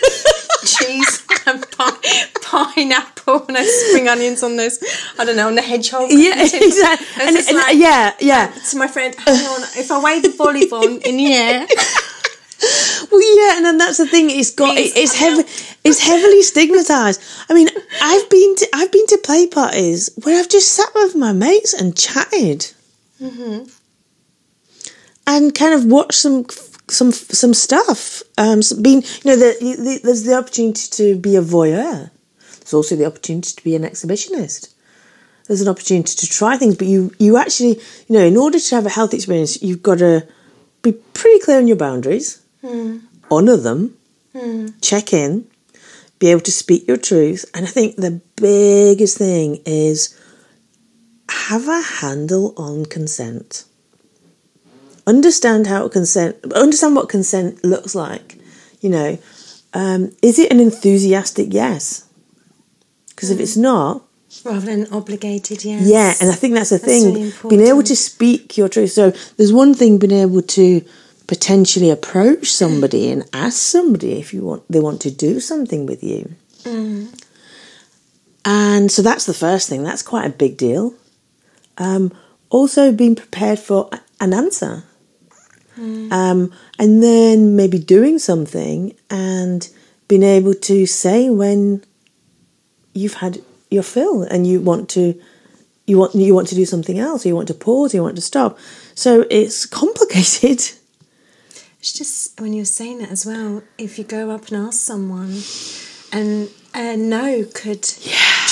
pineapple 2.50 3.44
and 3.46 3.56
those 3.56 3.72
spring 3.86 4.08
onions 4.08 4.42
on 4.42 4.56
those. 4.56 4.78
I 5.18 5.24
don't 5.24 5.36
know 5.36 5.48
on 5.48 5.54
the 5.54 5.62
hedgehog. 5.62 6.08
yeah, 6.10 6.42
exactly. 6.42 7.06
And 7.22 7.36
And, 7.36 7.56
like- 7.56 7.76
yeah, 7.76 8.14
yeah. 8.20 8.52
To 8.70 8.76
my 8.76 8.88
friend, 8.88 9.14
hang 9.14 9.46
on, 9.46 9.62
if 9.76 9.90
I 9.90 9.98
wave 10.02 10.22
the 10.22 10.28
volleyball 10.30 10.84
in 11.08 11.16
the 11.16 11.32
air, 11.34 11.66
Well, 13.10 13.22
yeah, 13.38 13.56
and 13.56 13.64
then 13.64 13.78
that's 13.78 13.96
the 13.96 14.06
thing. 14.06 14.28
It's 14.28 14.50
got 14.54 14.74
Means- 14.74 14.92
it's 14.94 15.14
heavy. 15.18 15.44
It's 15.82 15.98
heavily 16.00 16.42
stigmatized. 16.42 17.18
I 17.48 17.54
mean, 17.54 17.68
I've 18.02 18.28
been 18.28 18.54
to 18.56 18.68
I've 18.74 18.92
been 18.92 19.06
to 19.06 19.18
play 19.24 19.46
parties 19.46 20.10
where 20.24 20.38
I've 20.38 20.48
just 20.50 20.72
sat 20.72 20.90
with 20.94 21.16
my 21.16 21.32
mates 21.32 21.72
and 21.72 21.96
chatted, 21.96 22.66
and 25.26 25.54
kind 25.54 25.74
of 25.74 25.86
watched 25.86 26.14
some 26.20 26.44
some 26.88 27.12
some 27.12 27.54
stuff. 27.54 28.22
Um, 28.36 28.60
being 28.82 29.02
you 29.02 29.30
know, 29.30 29.36
the, 29.36 29.56
the, 29.60 30.00
there's 30.04 30.24
the 30.24 30.34
opportunity 30.34 30.86
to 30.90 31.16
be 31.16 31.36
a 31.36 31.42
voyeur. 31.42 32.10
There's 32.70 32.74
also 32.74 32.96
the 32.96 33.06
opportunity 33.06 33.52
to 33.52 33.64
be 33.64 33.74
an 33.74 33.82
exhibitionist. 33.82 34.72
There's 35.48 35.60
an 35.60 35.68
opportunity 35.68 36.14
to 36.14 36.26
try 36.28 36.56
things, 36.56 36.76
but 36.76 36.86
you 36.86 37.12
you 37.18 37.36
actually 37.36 37.80
you 38.06 38.14
know, 38.16 38.24
in 38.24 38.36
order 38.36 38.60
to 38.60 38.74
have 38.76 38.86
a 38.86 38.90
healthy 38.90 39.16
experience, 39.16 39.60
you've 39.60 39.82
got 39.82 39.98
to 39.98 40.26
be 40.82 40.92
pretty 40.92 41.40
clear 41.40 41.58
on 41.58 41.66
your 41.66 41.76
boundaries 41.76 42.40
honour 43.30 43.56
them, 43.56 43.96
check 44.80 45.12
in, 45.12 45.46
be 46.20 46.28
able 46.30 46.40
to 46.42 46.52
speak 46.52 46.86
your 46.86 46.96
truth. 46.96 47.44
And 47.54 47.66
I 47.66 47.68
think 47.68 47.96
the 47.96 48.20
biggest 48.36 49.18
thing 49.18 49.60
is 49.66 50.16
have 51.28 51.66
a 51.68 51.82
handle 51.82 52.54
on 52.56 52.84
consent. 52.86 53.64
Understand 55.06 55.66
how 55.66 55.88
consent, 55.88 56.36
understand 56.54 56.94
what 56.94 57.08
consent 57.08 57.64
looks 57.64 57.94
like. 57.94 58.38
You 58.80 58.90
know, 58.90 59.18
um, 59.74 60.12
is 60.22 60.38
it 60.38 60.52
an 60.52 60.60
enthusiastic 60.60 61.52
yes? 61.52 62.04
Because 63.20 63.30
if 63.30 63.38
it's 63.38 63.56
not, 63.58 64.02
rather 64.46 64.60
than 64.64 64.86
obligated, 64.90 65.62
yes. 65.62 65.86
yeah, 65.86 66.14
and 66.22 66.30
I 66.30 66.34
think 66.34 66.54
that's 66.54 66.70
the 66.70 66.78
That's 66.78 66.90
thing. 66.90 67.12
really 67.12 67.32
being 67.50 67.66
able 67.68 67.82
to 67.82 67.94
speak 67.94 68.56
your 68.56 68.70
truth. 68.70 68.92
So 68.92 69.10
there's 69.36 69.52
one 69.52 69.74
thing 69.74 69.98
being 69.98 70.12
able 70.12 70.40
to 70.40 70.82
potentially 71.26 71.90
approach 71.90 72.50
somebody 72.50 73.10
and 73.10 73.28
ask 73.34 73.58
somebody 73.58 74.12
if 74.18 74.32
you 74.32 74.42
want 74.42 74.62
they 74.70 74.80
want 74.80 75.02
to 75.02 75.10
do 75.10 75.38
something 75.38 75.84
with 75.84 76.02
you. 76.02 76.34
And 78.42 78.90
so 78.90 79.02
that's 79.02 79.26
the 79.26 79.34
first 79.34 79.68
thing. 79.68 79.82
That's 79.84 80.02
quite 80.02 80.24
a 80.24 80.30
big 80.30 80.56
deal. 80.56 80.94
Um, 81.76 82.10
also, 82.48 82.90
being 82.90 83.16
prepared 83.16 83.58
for 83.58 83.90
an 84.18 84.32
answer. 84.32 84.84
Um, 85.76 86.52
and 86.78 87.02
then 87.02 87.54
maybe 87.56 87.78
doing 87.78 88.18
something 88.18 88.94
and 89.10 89.68
being 90.08 90.22
able 90.22 90.54
to 90.54 90.84
say 90.86 91.30
when 91.30 91.82
you've 92.94 93.14
had 93.14 93.40
your 93.70 93.82
fill 93.82 94.22
and 94.22 94.46
you 94.46 94.60
want 94.60 94.88
to 94.90 95.14
you 95.86 95.98
want 95.98 96.14
you 96.14 96.34
want 96.34 96.48
to 96.48 96.54
do 96.54 96.64
something 96.64 96.98
else 96.98 97.24
or 97.24 97.28
you 97.28 97.36
want 97.36 97.48
to 97.48 97.54
pause 97.54 97.94
or 97.94 97.96
you 97.98 98.02
want 98.02 98.16
to 98.16 98.22
stop 98.22 98.58
so 98.94 99.24
it's 99.30 99.64
complicated 99.82 100.60
It's 101.80 101.92
just 101.92 102.38
when 102.40 102.52
you're 102.52 102.66
saying 102.66 102.98
that 102.98 103.10
as 103.10 103.24
well. 103.24 103.62
If 103.78 103.98
you 103.98 104.04
go 104.04 104.30
up 104.30 104.48
and 104.48 104.66
ask 104.68 104.78
someone, 104.80 105.32
and 106.12 106.50
a 106.74 106.94
no 106.96 107.44
could 107.54 107.82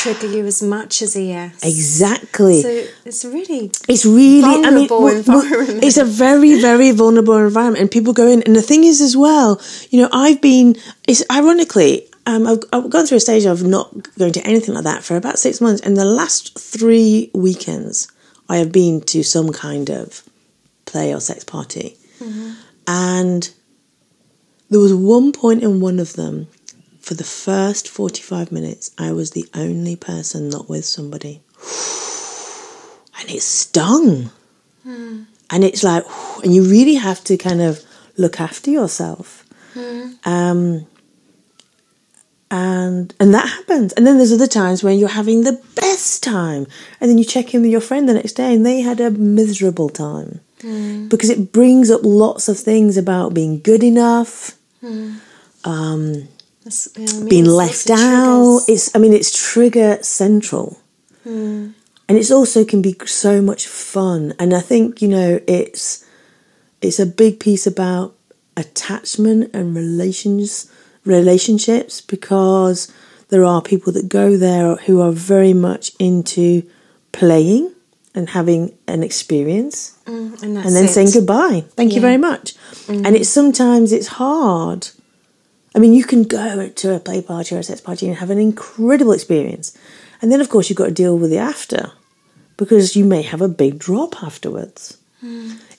trigger 0.01 0.29
you 0.37 0.47
as 0.47 0.63
much 0.63 1.03
as 1.03 1.15
a 1.15 1.21
yes. 1.21 1.53
Exactly. 1.63 2.63
So 2.63 2.71
it's 3.05 3.25
really 3.27 3.71
It's 3.87 4.07
really, 4.07 4.65
I 4.65 4.71
mean, 4.71 4.89
Vulnerable 4.89 5.01
w- 5.09 5.23
w- 5.23 5.45
environment. 5.45 5.85
it's 5.85 5.99
a 5.99 6.05
very, 6.07 6.59
very 6.61 6.91
vulnerable 7.03 7.37
environment, 7.37 7.83
and 7.83 7.91
people 7.91 8.15
go 8.15 8.27
in. 8.27 8.43
And 8.45 8.57
the 8.57 8.63
thing 8.63 8.85
is, 8.85 9.01
as 9.03 9.15
well, 9.15 9.61
you 9.91 10.01
know, 10.01 10.09
I've 10.11 10.41
been. 10.41 10.77
It's 11.07 11.23
ironically, 11.31 12.09
um, 12.29 12.47
I've, 12.47 12.59
I've 12.75 12.91
gone 12.91 13.07
through 13.07 13.17
a 13.17 13.21
stage 13.21 13.47
of 13.47 13.65
not 13.65 13.91
going 14.19 14.35
to 14.35 14.47
anything 14.47 14.75
like 14.75 14.85
that 14.85 15.03
for 15.03 15.17
about 15.17 15.39
six 15.39 15.63
months, 15.63 15.81
and 15.81 15.97
the 15.97 16.05
last 16.05 16.59
three 16.59 17.31
weekends, 17.33 18.07
I 18.51 18.59
have 18.59 18.71
been 18.71 19.01
to 19.13 19.23
some 19.23 19.51
kind 19.51 19.89
of 19.89 20.23
play 20.85 21.15
or 21.15 21.21
sex 21.21 21.43
party, 21.43 21.97
and 22.87 23.51
there 24.69 24.79
was 24.79 24.93
one 24.93 25.33
point 25.33 25.63
in 25.63 25.81
one 25.81 25.99
of 25.99 26.13
them. 26.15 26.49
For 27.01 27.15
the 27.15 27.25
first 27.25 27.89
45 27.89 28.53
minutes, 28.53 28.91
I 28.99 29.13
was 29.13 29.31
the 29.31 29.47
only 29.55 29.97
person 29.97 30.51
not 30.51 30.69
with 30.69 30.85
somebody 30.85 31.41
and 33.19 33.31
it 33.31 33.41
stung. 33.41 34.31
And 35.49 35.65
it's 35.65 35.83
like, 35.83 36.05
and 36.45 36.55
you 36.55 36.65
really 36.65 36.97
have 36.97 37.25
to 37.25 37.39
kind 37.39 37.63
of 37.63 37.83
look 38.19 38.39
after 38.39 38.71
yourself. 38.71 39.47
Um, 40.27 40.87
and 42.51 43.15
and 43.21 43.35
that 43.35 43.49
happens. 43.49 43.93
And 43.93 44.07
then 44.07 44.17
there's 44.17 44.33
other 44.33 44.47
times 44.47 44.83
when 44.83 44.99
you're 44.99 45.09
having 45.09 45.43
the 45.45 45.61
best 45.75 46.23
time, 46.23 46.67
and 47.01 47.11
then 47.11 47.19
you 47.19 47.25
check 47.25 47.55
in 47.55 47.63
with 47.63 47.71
your 47.71 47.81
friend 47.81 48.09
the 48.09 48.15
next 48.15 48.33
day, 48.33 48.55
and 48.55 48.65
they 48.65 48.81
had 48.81 49.01
a 49.01 49.11
miserable 49.11 49.89
time 49.89 50.41
hmm. 50.61 51.09
because 51.09 51.31
it 51.31 51.53
brings 51.53 51.91
up 51.91 52.01
lots 52.05 52.49
of 52.49 52.59
things 52.59 52.97
about 52.97 53.35
being 53.35 53.61
good 53.61 53.83
enough, 53.83 54.59
hmm. 54.81 55.17
um, 55.65 56.29
that's, 56.65 56.89
yeah, 56.97 57.07
I 57.09 57.19
mean, 57.19 57.29
being 57.29 57.45
left 57.45 57.91
out. 57.91 58.61
triggers. 58.65 58.69
It's 58.69 58.97
I 58.97 58.99
mean 58.99 59.13
it's 59.13 59.53
trigger 59.53 59.99
central. 60.03 60.79
Hmm. 61.25 61.71
And 62.09 62.17
it's 62.17 62.31
also 62.31 62.65
can 62.65 62.81
be 62.81 62.97
so 63.05 63.43
much 63.43 63.67
fun. 63.67 64.33
And 64.39 64.55
I 64.55 64.61
think, 64.61 65.03
you 65.03 65.09
know, 65.09 65.41
it's 65.47 66.07
it's 66.81 66.99
a 66.99 67.07
big 67.07 67.39
piece 67.39 67.67
about 67.67 68.15
attachment 68.57 69.51
and 69.55 69.75
relations 69.77 70.73
relationships 71.05 72.01
because 72.01 72.93
there 73.29 73.45
are 73.45 73.61
people 73.63 73.93
that 73.93 74.09
go 74.09 74.37
there 74.37 74.77
who 74.77 75.01
are 75.01 75.13
very 75.13 75.53
much 75.53 75.93
into 75.99 76.63
playing 77.13 77.73
and 78.15 78.31
having 78.31 78.77
an 78.87 79.03
experience 79.03 79.95
Mm, 80.07 80.43
and, 80.43 80.57
and 80.57 80.75
then 80.75 80.87
it. 80.87 80.89
saying 80.89 81.11
goodbye. 81.13 81.63
Thank 81.77 81.93
you 81.95 82.01
very 82.01 82.17
much. 82.17 82.55
And 82.89 83.15
it's 83.15 83.29
sometimes 83.29 83.93
it's 83.93 84.07
hard. 84.07 84.89
I 85.75 85.79
mean, 85.81 85.93
you 85.93 86.03
can 86.03 86.23
go 86.23 86.71
to 86.71 86.95
a 86.95 86.99
play 86.99 87.21
party 87.21 87.55
or 87.55 87.59
a 87.59 87.63
sex 87.63 87.83
party 87.83 88.09
and 88.09 88.17
have 88.17 88.31
an 88.31 88.39
incredible 88.39 89.13
experience, 89.13 89.77
and 90.23 90.33
then 90.33 90.41
of 90.41 90.49
course 90.49 90.71
you've 90.71 90.79
got 90.79 90.87
to 90.87 90.91
deal 91.03 91.19
with 91.19 91.29
the 91.31 91.37
after, 91.37 91.93
because 92.57 92.97
you 92.97 93.05
may 93.05 93.21
have 93.21 93.43
a 93.43 93.49
big 93.49 93.79
drop 93.79 94.23
afterwards. 94.23 94.97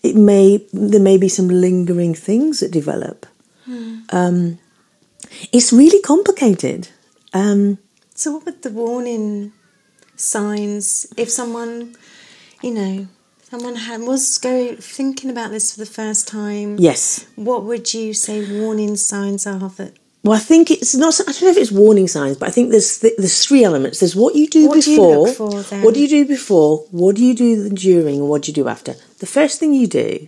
It 0.03 0.15
may 0.15 0.63
there 0.71 1.01
may 1.01 1.17
be 1.17 1.27
some 1.27 1.47
lingering 1.47 2.13
things 2.13 2.59
that 2.59 2.71
develop. 2.71 3.25
Um, 4.11 4.59
it's 5.51 5.71
really 5.73 6.01
complicated. 6.01 6.89
Um, 7.33 7.77
So, 8.15 8.31
what 8.33 8.45
would 8.45 8.61
the 8.63 8.71
warning 8.71 9.53
signs 10.15 11.07
if 11.17 11.29
someone, 11.29 11.95
you 12.61 12.71
know, 12.71 13.07
someone 13.49 13.75
had, 13.75 14.01
was 14.01 14.37
going 14.37 14.77
thinking 14.77 15.29
about 15.29 15.51
this 15.51 15.71
for 15.73 15.79
the 15.79 15.85
first 15.85 16.27
time? 16.27 16.77
yes. 16.79 17.25
What 17.35 17.63
would 17.63 17.93
you 17.93 18.13
say 18.13 18.59
warning 18.61 18.95
signs 18.97 19.47
are 19.47 19.69
that? 19.77 19.93
Well, 20.23 20.33
I 20.35 20.39
think 20.39 20.69
it's 20.69 20.95
not. 20.95 21.19
I 21.21 21.31
don't 21.31 21.41
know 21.43 21.49
if 21.49 21.57
it's 21.57 21.71
warning 21.71 22.09
signs, 22.09 22.35
but 22.37 22.49
I 22.49 22.51
think 22.51 22.71
there's 22.71 22.99
th- 22.99 23.13
there's 23.17 23.45
three 23.45 23.63
elements. 23.63 23.99
There's 24.01 24.17
what 24.17 24.35
you 24.35 24.47
do 24.49 24.67
What 24.67 24.83
do 24.83 24.91
you 24.91 24.97
before. 24.97 25.27
for 25.29 25.61
then? 25.63 25.81
What 25.81 25.93
do 25.93 26.01
you 26.01 26.09
do 26.09 26.25
before? 26.25 26.79
What 26.91 27.15
do 27.15 27.23
you 27.23 27.33
do 27.33 27.69
during? 27.69 28.17
And 28.19 28.27
what 28.29 28.41
do 28.41 28.51
you 28.51 28.55
do 28.55 28.67
after? 28.67 28.95
The 29.19 29.25
first 29.25 29.59
thing 29.59 29.73
you 29.73 29.87
do 29.87 30.27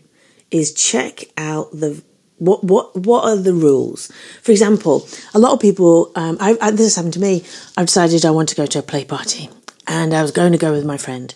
is 0.50 0.72
check 0.74 1.25
out 1.38 1.72
the 1.74 2.01
what 2.41 2.63
what 2.63 2.95
what 2.95 3.24
are 3.24 3.38
the 3.38 3.53
rules. 3.53 4.12
For 4.41 4.51
example, 4.51 5.07
a 5.33 5.39
lot 5.39 5.53
of 5.53 5.60
people. 5.60 6.12
Um, 6.15 6.38
I, 6.39 6.57
I, 6.62 6.71
this 6.71 6.88
has 6.88 6.95
happened 6.95 7.13
to 7.13 7.19
me. 7.19 7.43
I've 7.77 7.88
decided 7.88 8.25
I 8.25 8.31
want 8.31 8.50
to 8.50 8.55
go 8.55 8.65
to 8.65 8.79
a 8.79 8.83
play 8.91 9.05
party, 9.05 9.50
and 9.88 10.13
I 10.13 10.21
was 10.21 10.31
going 10.31 10.51
to 10.51 10.57
go 10.57 10.71
with 10.71 10.86
my 10.86 10.98
friend, 10.98 11.33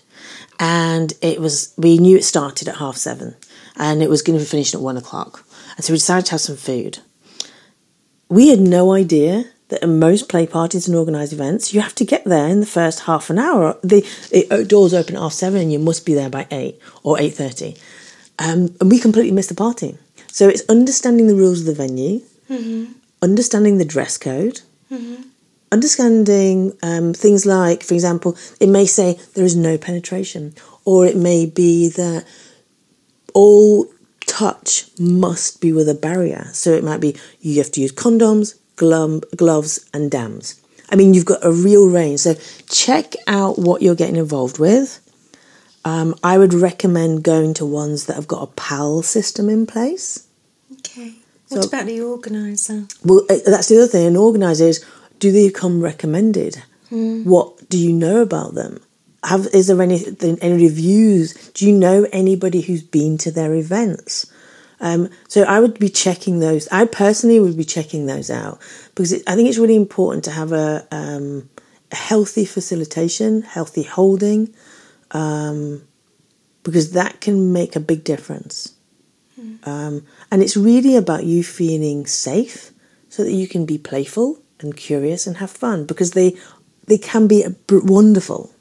and 0.60 1.14
it 1.22 1.40
was 1.40 1.74
we 1.78 1.98
knew 1.98 2.18
it 2.18 2.24
started 2.24 2.68
at 2.68 2.78
half 2.78 2.98
seven, 2.98 3.36
and 3.78 4.02
it 4.04 4.10
was 4.10 4.22
going 4.22 4.38
to 4.38 4.44
be 4.44 4.50
finished 4.50 4.76
at 4.76 4.82
one 4.82 4.98
o'clock, 4.98 5.46
and 5.76 5.86
so 5.86 5.94
we 5.94 5.98
decided 5.98 6.26
to 6.26 6.32
have 6.32 6.42
some 6.42 6.58
food 6.58 7.00
we 8.30 8.50
had 8.50 8.60
no 8.60 8.94
idea 8.94 9.46
that 9.70 9.84
in 9.84 10.00
most 10.00 10.30
play 10.30 10.46
parties 10.46 10.88
and 10.88 10.96
organised 10.96 11.34
events, 11.34 11.74
you 11.74 11.82
have 11.82 11.96
to 11.96 12.06
get 12.06 12.24
there 12.26 12.48
in 12.48 12.60
the 12.60 12.66
first 12.66 13.02
half 13.02 13.30
an 13.30 13.40
hour. 13.40 13.78
The, 13.84 14.02
the 14.32 14.66
doors 14.66 14.94
open 14.94 15.16
at 15.16 15.22
half 15.22 15.34
seven, 15.34 15.62
and 15.62 15.74
you 15.74 15.80
must 15.80 16.06
be 16.06 16.14
there 16.14 16.30
by 16.30 16.48
eight 16.52 16.80
or 17.04 17.20
eight 17.20 17.34
thirty. 17.34 17.76
Um, 18.38 18.76
and 18.80 18.92
we 18.92 19.00
completely 19.00 19.32
missed 19.32 19.50
the 19.50 19.56
party. 19.56 19.98
So 20.36 20.50
it's 20.50 20.63
understanding 20.68 21.27
the 21.27 21.36
rules 21.36 21.62
of 21.62 21.65
the 21.65 21.74
venue, 21.74 22.20
understanding 23.22 23.77
the 23.77 23.86
dress 23.86 24.18
code, 24.18 24.60
understanding 25.72 26.74
um, 26.84 27.13
things 27.13 27.46
like, 27.46 27.84
for 27.84 27.94
example, 27.94 28.36
it 28.60 28.68
may 28.68 28.86
say 28.86 29.18
there 29.34 29.46
is 29.46 29.56
no 29.56 29.77
penetration, 29.77 30.54
or 30.84 31.06
it 31.06 31.15
may 31.15 31.46
be 31.46 31.88
that 31.88 32.25
all 33.34 33.88
touch 34.27 34.89
must 35.00 35.62
be 35.62 35.72
with 35.72 35.88
a 35.88 35.96
barrier. 35.96 36.50
So 36.51 36.72
it 36.72 36.84
might 36.84 37.00
be 37.00 37.15
you 37.39 37.58
have 37.60 37.72
to 37.72 37.82
use 37.82 37.94
condoms, 37.94 38.60
glove, 38.75 39.24
gloves, 39.38 39.89
and 39.94 40.12
dams. 40.12 40.62
I 40.92 40.98
mean, 40.98 41.13
you've 41.13 41.25
got 41.25 41.46
a 41.46 41.51
real 41.51 41.88
range. 41.89 42.20
So 42.20 42.36
check 42.70 43.13
out 43.25 43.58
what 43.58 43.82
you're 43.82 43.96
getting 43.96 44.18
involved 44.18 44.60
with. 44.60 45.00
Um, 45.86 46.13
I 46.22 46.38
would 46.38 46.54
recommend 46.54 47.24
going 47.24 47.54
to 47.54 47.65
ones 47.65 48.08
that 48.08 48.15
have 48.15 48.27
got 48.27 48.44
a 48.44 48.48
PAL 48.48 49.01
system 49.04 49.48
in 49.50 49.65
place. 49.65 50.25
What 51.50 51.64
So- 51.64 51.68
about 51.68 51.86
the 51.86 52.02
organizer? 52.02 52.86
Well, 53.04 53.25
uh, 53.30 53.38
that's 53.46 53.68
the 53.68 53.78
other 53.78 53.88
thing. 53.88 54.08
An 54.08 54.18
organizer 54.18 54.68
is 54.68 54.84
do 55.20 55.32
they 55.32 55.50
come 55.50 55.82
recommended? 55.82 56.64
What 56.90 57.68
do 57.68 57.78
you 57.78 57.92
know 57.92 58.22
about 58.22 58.56
them? 58.56 58.80
Have 59.24 59.48
is 59.54 59.68
there 59.68 59.82
any 59.82 60.06
any 60.42 60.64
reviews? 60.68 61.34
Do 61.54 61.66
you 61.68 61.74
know 61.74 62.08
anybody 62.14 62.62
who's 62.62 62.84
been 62.84 63.18
to 63.18 63.32
their 63.32 63.54
events? 63.54 64.28
Um, 64.80 65.10
so 65.28 65.44
I 65.44 65.60
would 65.60 65.80
be 65.80 65.90
checking 65.90 66.40
those. 66.40 66.68
I 66.72 66.86
personally 66.86 67.40
would 67.40 67.58
be 67.58 67.64
checking 67.64 68.06
those 68.06 68.30
out 68.30 68.60
because 68.94 69.12
it, 69.14 69.24
I 69.28 69.36
think 69.36 69.50
it's 69.50 69.58
really 69.58 69.75
important 69.75 70.24
to 70.25 70.32
have 70.32 70.52
a, 70.52 70.86
um, 70.92 71.50
a 71.92 71.96
healthy 71.96 72.46
facilitation, 72.46 73.42
healthy 73.42 73.84
holding, 73.84 74.54
um, 75.12 75.82
because 76.64 76.92
that 76.92 77.22
can 77.22 77.54
make 77.54 77.75
a 77.75 77.80
big 77.80 78.04
difference. 78.04 78.74
Um, 79.63 80.06
and 80.32 80.42
it's 80.42 80.56
really 80.58 80.96
about 80.96 81.25
you 81.25 81.44
feeling 81.44 82.06
safe 82.06 82.72
so 83.10 83.24
that 83.24 83.32
you 83.32 83.48
can 83.48 83.65
be 83.65 83.77
playful 83.77 84.39
and 84.60 84.75
curious 84.75 85.27
and 85.27 85.38
have 85.38 85.51
fun 85.51 85.86
because 85.86 86.12
they 86.12 86.38
they 86.88 86.98
can 86.98 87.27
be 87.27 87.44
wonderful. 87.70 88.51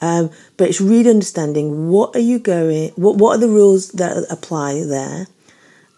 Um, 0.00 0.30
but 0.56 0.68
it's 0.68 0.80
really 0.80 1.10
understanding 1.10 1.88
what 1.88 2.14
are 2.16 2.20
you 2.20 2.38
going, 2.38 2.90
what 2.90 3.16
what 3.16 3.36
are 3.36 3.40
the 3.40 3.48
rules 3.48 3.90
that 3.92 4.26
apply 4.30 4.84
there. 4.84 5.26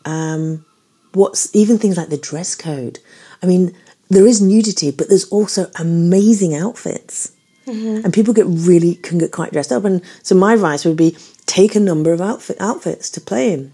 Um, 0.05 0.65
what's 1.13 1.55
even 1.55 1.79
things 1.79 1.97
like 1.97 2.09
the 2.09 2.19
dress 2.19 2.55
code. 2.55 2.99
I 3.43 3.47
mean, 3.47 3.75
there 4.09 4.27
is 4.27 4.43
nudity, 4.43 4.91
but 4.91 5.09
there's 5.09 5.29
also 5.29 5.71
amazing 5.79 6.55
outfits, 6.55 7.33
and 7.67 8.13
people 8.13 8.35
get 8.35 8.47
really 8.47 8.97
can 8.97 9.19
get 9.19 9.33
quite 9.33 9.53
dressed 9.53 9.73
up. 9.73 9.85
And 9.85 10.03
so 10.23 10.35
my 10.35 10.55
advice 10.55 10.85
would 10.85 10.97
be 10.97 11.17
take 11.47 11.75
a 11.75 11.81
number 11.81 12.13
of 12.13 12.21
outfit 12.21 12.57
outfits 12.61 13.11
to 13.11 13.21
play 13.21 13.53
in 13.53 13.73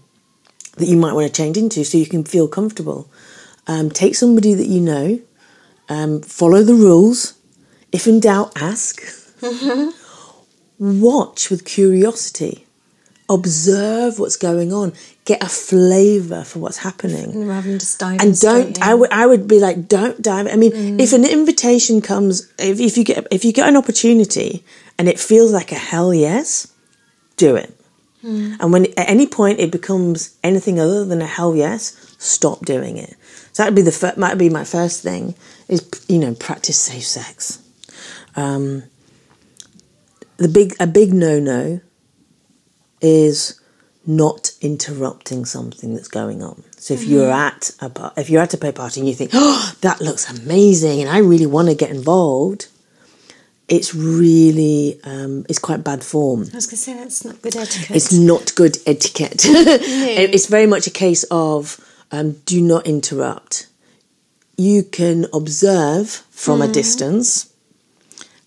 that 0.77 0.87
you 0.87 0.97
might 0.97 1.13
want 1.13 1.27
to 1.27 1.33
change 1.33 1.57
into, 1.57 1.83
so 1.83 1.97
you 1.97 2.05
can 2.05 2.23
feel 2.23 2.47
comfortable. 2.47 3.09
Um, 3.67 3.89
take 3.89 4.15
somebody 4.15 4.53
that 4.53 4.67
you 4.67 4.81
know. 4.81 5.19
Um, 5.89 6.21
follow 6.21 6.63
the 6.63 6.73
rules. 6.73 7.33
If 7.91 8.07
in 8.07 8.19
doubt, 8.19 8.53
ask. 8.55 9.01
Watch 10.79 11.49
with 11.49 11.65
curiosity. 11.65 12.65
Observe 13.31 14.19
what's 14.19 14.35
going 14.35 14.73
on. 14.73 14.91
Get 15.23 15.41
a 15.41 15.47
flavour 15.47 16.43
for 16.43 16.59
what's 16.59 16.79
happening. 16.79 17.47
Rather 17.47 17.69
than 17.69 17.79
just 17.79 17.97
diving 17.97 18.19
and 18.21 18.37
don't. 18.37 18.81
I 18.81 18.93
would 18.93 19.11
I 19.11 19.25
would 19.25 19.47
be 19.47 19.59
like 19.59 19.87
don't 19.87 20.21
dive 20.21 20.47
I 20.47 20.57
mean 20.57 20.99
if 20.99 21.13
an 21.13 21.23
invitation 21.25 22.01
comes 22.01 22.51
if, 22.59 22.81
if 22.81 22.97
you 22.97 23.05
get 23.05 23.27
if 23.31 23.45
you 23.45 23.53
get 23.53 23.69
an 23.69 23.77
opportunity 23.77 24.65
and 24.97 25.07
it 25.07 25.17
feels 25.17 25.51
like 25.53 25.71
a 25.71 25.75
hell 25.75 26.13
yes 26.13 26.73
do 27.37 27.55
it. 27.55 27.73
And 28.23 28.71
when 28.73 28.85
at 28.97 29.09
any 29.09 29.25
point 29.25 29.59
it 29.59 29.71
becomes 29.71 30.37
anything 30.43 30.79
other 30.79 31.05
than 31.05 31.21
a 31.21 31.25
hell 31.25 31.55
yes 31.55 31.95
stop 32.19 32.65
doing 32.65 32.97
it. 32.97 33.15
So 33.53 33.63
that'd 33.63 33.75
be 33.75 33.81
the 33.81 33.91
fir- 33.91 34.13
might 34.17 34.37
be 34.37 34.49
my 34.49 34.65
first 34.65 35.01
thing 35.03 35.35
is 35.69 35.89
you 36.09 36.19
know 36.19 36.35
practice 36.35 36.77
safe 36.77 37.05
sex. 37.05 37.59
Um, 38.35 38.83
the 40.37 40.49
big 40.49 40.75
a 40.79 40.87
big 40.87 41.13
no 41.13 41.39
no 41.39 41.79
is 43.01 43.59
not 44.05 44.51
interrupting 44.61 45.45
something 45.45 45.93
that's 45.93 46.07
going 46.07 46.41
on. 46.41 46.63
So 46.77 46.93
if 46.95 47.03
you're 47.03 47.31
at 47.31 47.71
a 47.79 47.89
par- 47.89 48.13
if 48.17 48.29
you're 48.29 48.41
at 48.41 48.53
a 48.53 48.57
play 48.57 48.71
party 48.71 48.99
and 49.01 49.07
you 49.09 49.13
think, 49.15 49.31
"Oh, 49.33 49.73
that 49.81 50.01
looks 50.01 50.29
amazing," 50.29 51.01
and 51.01 51.09
I 51.09 51.19
really 51.19 51.45
want 51.45 51.67
to 51.69 51.75
get 51.75 51.91
involved, 51.91 52.67
it's 53.67 53.93
really 53.93 54.99
um, 55.03 55.45
it's 55.47 55.59
quite 55.59 55.83
bad 55.83 56.03
form. 56.03 56.41
I 56.51 56.55
was 56.55 56.65
going 56.65 56.71
to 56.71 56.77
say 56.77 56.93
that's 56.95 57.23
not 57.23 57.41
good 57.43 57.55
etiquette. 57.55 57.95
It's 57.95 58.11
not 58.13 58.55
good 58.55 58.77
etiquette. 58.87 59.45
It- 59.45 60.33
it's 60.33 60.47
very 60.47 60.65
much 60.67 60.87
a 60.87 60.91
case 60.91 61.23
of 61.29 61.79
um, 62.11 62.31
do 62.45 62.59
not 62.61 62.87
interrupt. 62.87 63.67
You 64.57 64.83
can 64.83 65.27
observe 65.33 66.09
from 66.31 66.61
a 66.61 66.67
distance, 66.67 67.50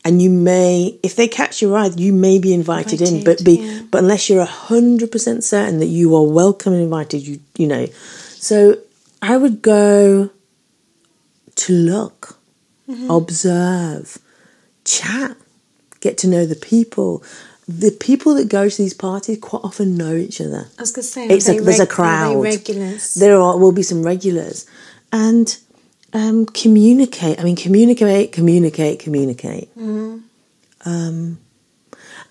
and 0.04 0.20
you 0.20 0.28
may, 0.28 0.98
if 1.02 1.16
they 1.16 1.26
catch 1.26 1.62
your 1.62 1.76
eye, 1.76 1.86
you 1.96 2.12
may 2.12 2.38
be 2.38 2.52
invited, 2.52 3.00
in. 3.00 3.24
But 3.24 3.42
be, 3.42 3.60
yeah. 3.60 3.82
but 3.90 4.02
unless 4.02 4.28
you're 4.28 4.44
hundred 4.44 5.10
percent 5.10 5.44
certain 5.44 5.78
that 5.78 5.86
you 5.86 6.14
are 6.14 6.22
welcome 6.22 6.74
and 6.74 6.82
invited, 6.82 7.26
you 7.26 7.40
you 7.56 7.66
know. 7.66 7.86
So 7.86 8.78
I 9.22 9.38
would 9.38 9.62
go 9.62 10.30
to 11.54 11.72
look, 11.72 12.38
mm-hmm. 12.86 13.10
observe, 13.10 14.18
chat, 14.84 15.36
get 16.00 16.18
to 16.18 16.28
know 16.28 16.44
the 16.44 16.56
people. 16.56 17.22
The 17.66 17.96
people 17.98 18.34
that 18.34 18.50
go 18.50 18.68
to 18.68 18.76
these 18.76 18.92
parties 18.92 19.38
quite 19.40 19.64
often 19.64 19.96
know 19.96 20.14
each 20.14 20.38
other. 20.38 20.68
I 20.76 20.82
was 20.82 20.92
going 20.92 21.02
to 21.02 21.08
say, 21.08 21.26
It's 21.28 21.48
a, 21.48 21.52
they 21.52 21.60
there's 21.60 21.78
a 21.78 21.84
reg- 21.84 21.88
are 21.88 21.94
crowd. 21.94 22.44
they 22.44 22.50
regulars? 22.50 23.14
There 23.14 23.40
are 23.40 23.56
will 23.56 23.72
be 23.72 23.82
some 23.82 24.02
regulars, 24.02 24.66
and 25.10 25.56
um, 26.14 26.46
communicate. 26.46 27.38
I 27.40 27.44
mean, 27.44 27.56
communicate, 27.56 28.32
communicate, 28.32 29.00
communicate. 29.00 29.68
Um, 30.86 31.38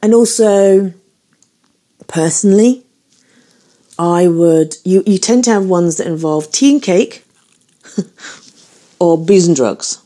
and 0.01 0.13
also, 0.13 0.93
personally, 2.07 2.85
I 3.99 4.27
would. 4.27 4.75
You 4.83 5.03
you 5.05 5.17
tend 5.17 5.43
to 5.45 5.51
have 5.51 5.65
ones 5.65 5.97
that 5.97 6.07
involve 6.07 6.51
tea 6.51 6.71
and 6.71 6.81
cake, 6.81 7.25
or 8.99 9.17
booze 9.17 9.47
and 9.47 9.55
drugs. 9.55 10.01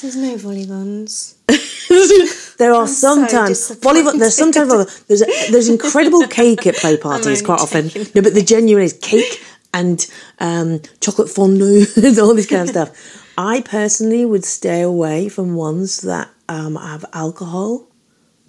There's 0.00 0.16
no 0.16 0.36
volleyball's. 0.36 1.36
There 2.58 2.72
are 2.72 2.88
so 2.88 3.14
sometimes 3.14 3.70
volleyball. 3.80 4.18
There's 4.18 4.34
sometimes 4.34 5.02
there's 5.04 5.22
a, 5.22 5.26
there's 5.50 5.68
incredible 5.68 6.26
cake 6.26 6.66
at 6.66 6.76
play 6.76 6.96
parties 7.08 7.42
quite 7.42 7.60
often. 7.60 7.90
No, 8.14 8.22
but 8.22 8.32
the 8.32 8.42
genuine 8.42 8.82
is 8.84 8.94
cake 8.94 9.42
and 9.76 10.06
um, 10.38 10.80
chocolate 11.00 11.28
fondue, 11.28 11.86
and 11.96 12.18
all 12.18 12.34
this 12.34 12.46
kind 12.46 12.62
of 12.62 12.68
stuff. 12.70 13.22
I 13.38 13.60
personally 13.60 14.24
would 14.24 14.44
stay 14.44 14.80
away 14.80 15.28
from 15.28 15.54
ones 15.54 16.00
that 16.00 16.30
um, 16.48 16.76
have 16.76 17.04
alcohol 17.12 17.86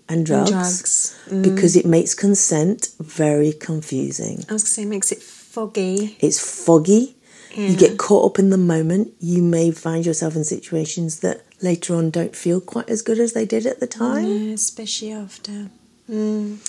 and 0.07 0.25
drugs, 0.25 1.19
drugs. 1.27 1.41
because 1.41 1.75
it 1.75 1.86
makes 1.86 2.13
consent 2.13 2.91
very 3.00 3.51
confusing. 3.51 4.46
I 4.50 4.53
was 4.53 4.63
going 4.63 4.67
to 4.67 4.67
say, 4.67 4.81
it 4.84 4.86
makes 4.86 5.12
it 5.12 5.22
foggy. 5.22 6.15
It's 6.22 6.39
foggy. 6.39 7.15
You 7.57 7.75
get 7.75 7.98
caught 7.98 8.24
up 8.34 8.39
in 8.39 8.51
the 8.51 8.57
moment. 8.57 9.13
You 9.19 9.41
may 9.41 9.72
find 9.72 10.05
yourself 10.05 10.36
in 10.36 10.43
situations 10.43 11.22
that 11.22 11.43
later 11.60 11.96
on 11.96 12.12
don't 12.12 12.36
feel 12.36 12.62
quite 12.62 12.88
as 12.88 13.01
good 13.01 13.17
as 13.19 13.34
they 13.34 13.46
did 13.46 13.65
at 13.65 13.79
the 13.79 13.88
time. 13.88 14.25
Yeah, 14.25 14.53
especially 14.53 15.12
after. 15.12 15.69
Mm. 16.07 16.60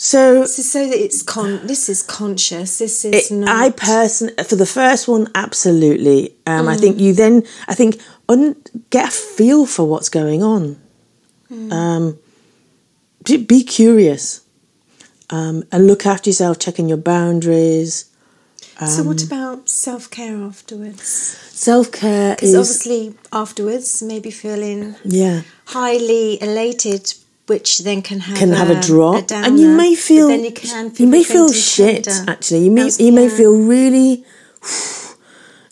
So 0.00 0.46
So, 0.46 0.62
so 0.62 0.86
that 0.88 0.96
it's 0.96 1.22
con. 1.22 1.66
This 1.66 1.88
is 1.88 2.02
conscious. 2.02 2.78
This 2.78 3.04
is 3.04 3.30
It, 3.30 3.34
not. 3.34 3.48
I 3.48 3.70
person 3.70 4.30
for 4.44 4.56
the 4.56 4.64
first 4.64 5.08
one, 5.08 5.28
absolutely. 5.34 6.34
Um, 6.46 6.68
I 6.68 6.76
think 6.76 6.98
you 7.00 7.12
then, 7.12 7.42
I 7.66 7.74
think, 7.74 8.00
un, 8.28 8.54
get 8.90 9.08
a 9.08 9.10
feel 9.10 9.66
for 9.66 9.84
what's 9.86 10.08
going 10.08 10.42
on. 10.42 10.78
Um, 11.50 12.18
be, 13.24 13.38
be 13.38 13.64
curious 13.64 14.42
um, 15.30 15.64
and 15.72 15.86
look 15.86 16.06
after 16.06 16.30
yourself, 16.30 16.58
checking 16.58 16.88
your 16.88 16.98
boundaries. 16.98 18.04
so 18.78 19.00
um, 19.00 19.06
what 19.06 19.22
about 19.24 19.68
self 19.68 20.10
care 20.10 20.36
afterwards? 20.36 21.02
Self 21.02 21.90
care 21.90 22.34
Because 22.36 22.50
is 22.50 22.54
obviously 22.54 23.14
afterwards, 23.32 24.02
maybe 24.02 24.30
feeling 24.30 24.94
yeah. 25.04 25.42
highly 25.66 26.40
elated, 26.42 27.12
which 27.48 27.78
then 27.80 28.02
can 28.02 28.20
have 28.20 28.36
Can 28.38 28.52
have 28.52 28.70
a 28.70 28.80
drop, 28.80 29.26
downer, 29.26 29.46
and 29.46 29.58
you 29.60 29.68
may 29.68 29.94
feel 29.94 30.30
you 30.30 30.52
can 30.52 30.92
you 30.96 31.06
may 31.06 31.22
feel 31.24 31.52
shit. 31.52 32.04
tender. 32.04 32.30
Actually, 32.30 32.64
you 32.66 32.70
may 32.70 32.82
That's- 32.82 33.00
you 33.00 33.12
may 33.12 33.28
feel 33.28 33.54
really. 33.56 34.24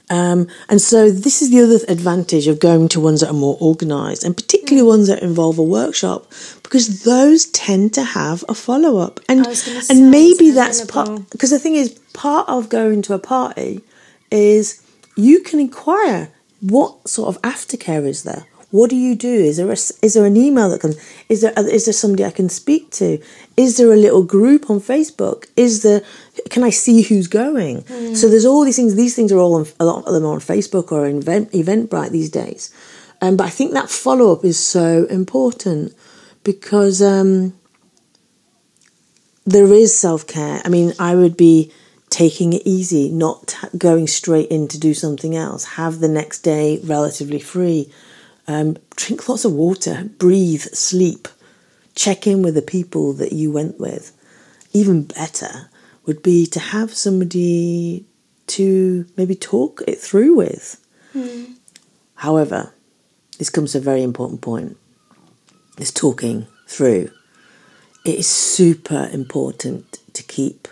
Um, 0.08 0.46
and 0.68 0.80
so 0.80 1.10
this 1.10 1.42
is 1.42 1.50
the 1.50 1.60
other 1.60 1.80
advantage 1.88 2.46
of 2.46 2.60
going 2.60 2.86
to 2.90 3.00
ones 3.00 3.22
that 3.22 3.30
are 3.30 3.32
more 3.46 3.58
organised, 3.60 4.22
and 4.22 4.36
particularly 4.36 4.86
Mm. 4.86 4.90
ones 4.94 5.08
that 5.08 5.20
involve 5.20 5.58
a 5.58 5.64
workshop, 5.64 6.30
because 6.62 7.00
those 7.02 7.46
tend 7.46 7.92
to 7.94 8.04
have 8.04 8.44
a 8.48 8.54
follow 8.54 8.98
up, 8.98 9.18
and 9.28 9.44
I 9.44 9.48
was 9.48 9.62
gonna 9.62 9.82
say, 9.82 9.92
and 9.94 10.10
maybe 10.12 10.52
that's 10.52 10.80
part. 10.84 11.28
Because 11.30 11.50
the 11.50 11.58
thing 11.58 11.74
is, 11.74 11.88
part 12.12 12.48
of 12.48 12.68
going 12.68 13.02
to 13.02 13.14
a 13.14 13.18
party 13.18 13.80
is 14.30 14.76
you 15.16 15.40
can 15.40 15.58
inquire 15.58 16.28
what 16.60 17.08
sort 17.08 17.28
of 17.34 17.42
aftercare 17.42 18.06
is 18.06 18.22
there. 18.22 18.44
What 18.70 18.90
do 18.90 18.96
you 18.96 19.14
do? 19.14 19.33
Is 19.33 19.59
there 19.59 19.68
a, 19.68 19.72
is 20.02 20.14
there 20.14 20.26
an 20.26 20.37
email 20.37 20.68
that 20.70 20.81
comes? 20.81 20.96
Is 21.29 21.40
there 21.40 21.52
is 21.57 21.85
there 21.87 21.94
somebody 21.94 22.24
I 22.24 22.31
can 22.31 22.48
speak 22.48 22.90
to? 22.92 23.18
Is 23.57 23.76
there 23.76 23.92
a 23.92 23.96
little 23.96 24.24
group 24.24 24.68
on 24.68 24.81
Facebook? 24.81 25.46
Is 25.57 25.83
there 25.83 26.02
can 26.50 26.64
I 26.64 26.70
see 26.70 27.02
who's 27.02 27.29
going? 27.29 27.85
So 28.16 28.29
there's 28.29 28.44
all 28.44 28.64
these 28.64 28.76
things. 28.76 28.96
These 28.96 29.14
things 29.14 29.31
are 29.33 29.38
all 29.38 29.55
on, 29.55 29.66
a 29.79 29.85
lot 29.85 30.05
of 30.05 30.12
them 30.12 30.24
are 30.24 30.33
on 30.33 30.40
Facebook 30.40 30.90
or 30.90 31.07
event 31.07 31.52
Eventbrite 31.52 32.11
these 32.11 32.31
days. 32.31 32.74
Um, 33.22 33.37
but 33.37 33.46
I 33.46 33.50
think 33.50 33.72
that 33.72 33.88
follow 33.88 34.33
up 34.33 34.44
is 34.44 34.59
so 34.59 35.07
important 35.07 35.94
because 36.44 37.00
um, 37.00 37.55
there 39.44 39.72
is 39.72 39.98
self 39.98 40.26
care. 40.26 40.61
I 40.64 40.68
mean, 40.68 40.92
I 40.98 41.14
would 41.14 41.37
be 41.37 41.72
taking 42.11 42.52
it 42.52 42.62
easy, 42.64 43.11
not 43.11 43.48
t- 43.48 43.79
going 43.79 44.07
straight 44.07 44.48
in 44.48 44.68
to 44.68 44.79
do 44.79 44.94
something 44.94 45.35
else. 45.37 45.64
Have 45.64 46.00
the 46.00 46.09
next 46.09 46.40
day 46.40 46.81
relatively 46.85 47.40
free. 47.40 47.90
Um, 48.48 48.76
drink 48.94 49.28
lots 49.28 49.44
of 49.44 49.52
water, 49.52 50.09
breathe, 50.18 50.62
sleep. 50.62 51.28
Check 51.94 52.26
in 52.26 52.42
with 52.42 52.54
the 52.54 52.62
people 52.62 53.12
that 53.14 53.32
you 53.32 53.50
went 53.50 53.80
with. 53.80 54.12
Even 54.72 55.04
better 55.04 55.68
would 56.04 56.22
be 56.22 56.46
to 56.46 56.61
have 56.61 56.94
somebody 56.94 58.04
to 58.48 59.06
maybe 59.16 59.35
talk 59.35 59.82
it 59.88 59.98
through 59.98 60.37
with. 60.37 60.80
However, 62.16 62.72
this 63.38 63.50
comes 63.50 63.72
to 63.72 63.78
a 63.78 63.80
very 63.80 64.02
important 64.02 64.40
point. 64.40 64.76
is 65.78 65.90
talking 65.90 66.46
through. 66.66 67.11
It 68.04 68.18
is 68.18 68.26
super 68.28 69.09
important 69.12 69.98
to 70.12 70.22
keep 70.22 70.68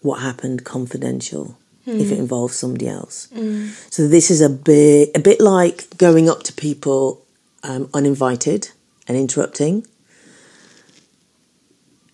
what 0.00 0.20
happened 0.20 0.64
confidential 0.64 1.56
if 1.86 2.12
it 2.12 2.14
mm. 2.14 2.18
involves 2.18 2.56
somebody 2.56 2.88
else. 2.88 3.28
Mm. 3.34 3.70
So 3.92 4.06
this 4.06 4.30
is 4.30 4.40
a 4.40 4.48
bit 4.48 5.10
a 5.14 5.18
bit 5.18 5.40
like 5.40 5.96
going 5.98 6.28
up 6.28 6.42
to 6.44 6.52
people 6.52 7.22
um, 7.62 7.88
uninvited 7.92 8.70
and 9.08 9.16
interrupting. 9.16 9.86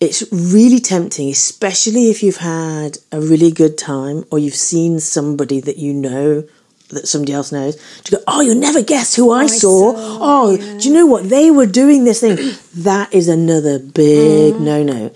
It's 0.00 0.24
really 0.32 0.78
tempting, 0.78 1.28
especially 1.28 2.08
if 2.08 2.22
you've 2.22 2.36
had 2.36 2.98
a 3.10 3.20
really 3.20 3.50
good 3.50 3.76
time 3.76 4.24
or 4.30 4.38
you've 4.38 4.54
seen 4.54 5.00
somebody 5.00 5.60
that 5.60 5.76
you 5.76 5.92
know 5.92 6.44
that 6.90 7.06
somebody 7.06 7.32
else 7.32 7.52
knows 7.52 7.76
to 8.04 8.12
go, 8.12 8.18
oh, 8.26 8.40
you'll 8.40 8.54
never 8.54 8.82
guess 8.82 9.14
who 9.14 9.30
I, 9.30 9.46
saw. 9.46 9.92
saw, 9.92 10.18
Oh, 10.20 10.50
yeah. 10.54 10.78
do 10.78 10.88
you 10.88 10.94
know 10.94 11.06
what? 11.06 11.28
They 11.28 11.50
were 11.50 11.66
doing 11.66 12.04
this 12.04 12.20
thing. 12.20 12.36
that 12.76 13.12
is 13.12 13.28
another 13.28 13.78
big 13.78 14.54
mm. 14.54 14.60
no 14.60 14.82
no. 14.82 15.10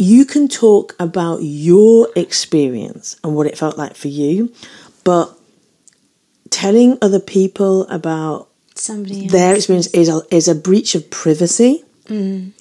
You 0.00 0.24
can 0.24 0.48
talk 0.48 0.96
about 0.98 1.40
your 1.42 2.08
experience 2.16 3.16
and 3.22 3.34
what 3.36 3.46
it 3.46 3.58
felt 3.58 3.76
like 3.76 3.94
for 3.96 4.08
you, 4.08 4.50
but 5.04 5.36
telling 6.48 6.96
other 7.02 7.20
people 7.20 7.86
about 7.88 8.48
Somebody 8.74 9.24
else. 9.24 9.32
their 9.32 9.54
experience 9.54 9.86
is 9.88 10.08
a, 10.08 10.22
is 10.30 10.48
a 10.48 10.54
breach 10.54 10.94
of 10.94 11.10
privacy, 11.10 11.84
Mm. 12.06 12.52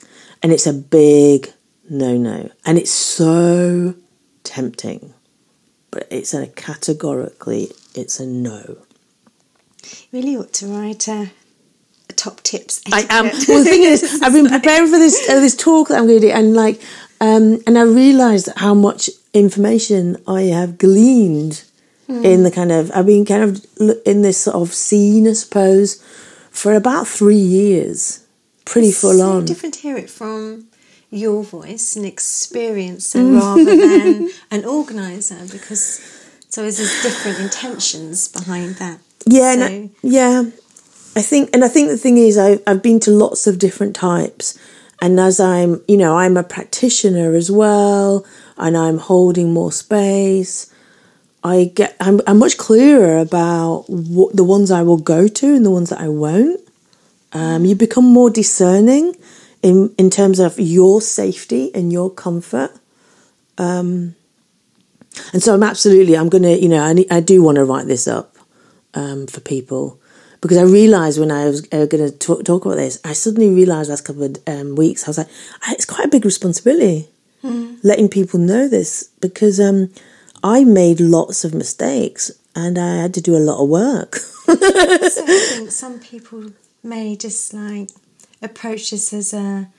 and 0.43 0.52
it's 0.52 0.67
a 0.67 0.73
big 0.73 1.52
no 1.89 2.17
no, 2.17 2.52
and 2.65 2.78
it's 2.78 2.91
so 2.91 3.95
tempting, 4.43 5.13
but 5.91 6.08
it's 6.12 6.34
a 6.34 6.47
categorically 6.47 7.71
it's 7.95 8.19
a 8.19 8.25
no. 8.25 8.78
really 10.12 10.36
ought 10.38 10.54
to 10.54 10.67
write 10.67 11.08
a, 11.08 11.32
top 12.15 12.41
tips. 12.43 12.82
I 12.91 13.06
am. 13.10 13.25
Well, 13.47 13.63
the 13.63 13.69
thing 13.69 13.84
is, 13.84 14.19
I've 14.23 14.34
been 14.34 14.49
preparing 14.49 14.88
for 14.91 14.99
this 14.99 15.17
uh, 15.30 15.39
this 15.39 15.56
talk 15.56 15.88
that 15.88 15.97
I'm 15.97 16.06
going 16.06 16.19
to 16.21 16.28
do, 16.28 16.34
and 16.34 16.54
like, 16.54 16.82
um, 17.21 17.60
and 17.67 17.77
I 17.77 17.84
realised 17.84 18.49
how 18.58 18.73
much 18.73 19.10
information 19.34 20.17
I 20.27 20.43
have 20.43 20.77
gleaned 20.77 21.63
in 22.08 22.41
the 22.43 22.49
kind 22.49 22.71
of 22.71 22.91
I've 22.95 23.05
been 23.05 23.23
kind 23.23 23.43
of 23.43 23.63
in 24.05 24.23
this 24.23 24.38
sort 24.39 24.55
of 24.55 24.73
scene, 24.73 25.27
I 25.27 25.34
suppose, 25.34 26.01
for 26.49 26.73
about 26.73 27.08
three 27.08 27.36
years, 27.36 28.25
pretty 28.65 28.91
full 28.91 29.13
so 29.19 29.29
on. 29.38 29.45
different 29.45 29.75
to 29.75 29.82
hear 29.82 29.95
it 29.97 30.10
from 30.10 30.65
your 31.12 31.43
voice 31.43 31.95
and 31.95 32.05
experience 32.05 33.15
rather 33.15 33.63
than 33.75 34.29
an 34.49 34.65
organizer 34.65 35.39
because 35.51 35.99
so 36.49 36.62
there's 36.63 36.77
different 37.03 37.39
intentions 37.39 38.27
behind 38.27 38.75
that. 38.77 38.99
Yeah, 39.27 39.53
So, 39.55 39.65
I- 39.65 39.89
yeah. 40.01 40.43
I 41.15 41.21
think, 41.21 41.49
and 41.53 41.63
I 41.65 41.67
think 41.67 41.89
the 41.89 41.97
thing 41.97 42.17
is, 42.17 42.38
I, 42.38 42.60
I've 42.65 42.82
been 42.82 42.99
to 43.01 43.12
lots 43.12 43.45
of 43.45 43.60
different 43.60 43.95
types, 43.95 44.58
and 45.02 45.20
as 45.20 45.40
I'm, 45.40 45.82
you 45.88 45.98
know, 45.98 46.18
I'm 46.18 46.38
a 46.38 46.44
practitioner 46.44 47.34
as 47.34 47.50
well, 47.50 48.26
and 48.58 48.78
I'm 48.78 48.98
holding 48.98 49.54
more 49.54 49.72
space. 49.72 50.74
I 51.44 51.72
get, 51.74 51.96
I'm, 52.02 52.20
I'm 52.28 52.38
much 52.38 52.58
clearer 52.58 53.18
about 53.20 53.86
what 53.88 54.36
the 54.36 54.44
ones 54.44 54.72
I 54.72 54.82
will 54.82 54.98
go 54.98 55.28
to 55.28 55.56
and 55.56 55.66
the 55.66 55.72
ones 55.72 55.90
that 55.90 56.02
I 56.02 56.10
won't. 56.10 56.60
Um, 57.32 57.64
you 57.64 57.76
become 57.76 58.06
more 58.06 58.30
discerning 58.30 59.16
in 59.62 59.94
in 59.98 60.10
terms 60.10 60.40
of 60.40 60.60
your 60.60 61.02
safety 61.02 61.72
and 61.74 61.94
your 61.94 62.10
comfort. 62.10 62.72
Um, 63.58 64.16
and 65.34 65.44
so 65.44 65.54
I'm 65.54 65.64
absolutely, 65.64 66.18
I'm 66.18 66.30
gonna, 66.30 66.56
you 66.56 66.70
know, 66.70 66.84
I, 66.84 67.06
I 67.12 67.20
do 67.20 67.44
want 67.44 67.56
to 67.56 67.66
write 67.66 67.88
this 67.88 68.08
up 68.08 68.36
um, 68.94 69.28
for 69.28 69.42
people 69.42 69.99
because 70.41 70.58
I 70.58 70.63
realised 70.63 71.19
when 71.19 71.32
I 71.32 71.45
was 71.45 71.67
uh, 71.71 71.86
going 71.86 72.12
to 72.12 72.43
talk, 72.43 72.65
about 72.65 72.75
this, 72.75 72.99
I 73.04 73.13
suddenly 73.13 73.49
realised 73.49 73.89
last 73.89 74.06
couple 74.06 74.23
of 74.23 74.38
um, 74.47 74.75
weeks, 74.75 75.06
I 75.06 75.10
was 75.10 75.17
like, 75.17 75.30
"Ah, 75.63 75.71
it's 75.71 75.86
quite 75.86 76.06
a 76.06 76.10
big 76.10 76.25
responsibility 76.25 77.10
letting 77.84 78.10
people 78.10 78.39
know 78.39 78.67
this 78.67 79.10
because 79.21 79.60
um, 79.60 79.91
I 80.43 80.63
made 80.63 80.99
lots 80.99 81.43
of 81.43 81.54
mistakes 81.54 82.32
and 82.56 82.78
I 82.78 82.97
had 82.97 83.13
to 83.15 83.21
do 83.21 83.36
a 83.36 83.39
lot 83.39 83.62
of 83.62 83.69
work. 83.69 84.15
So 84.15 84.54
I 84.54 85.10
think 85.10 85.71
some 85.84 85.99
people 85.99 86.52
may 86.84 87.15
just 87.15 87.54
like 87.54 87.89
approach 88.41 88.91
this 88.91 89.13
as 89.13 89.34
a, 89.34 89.69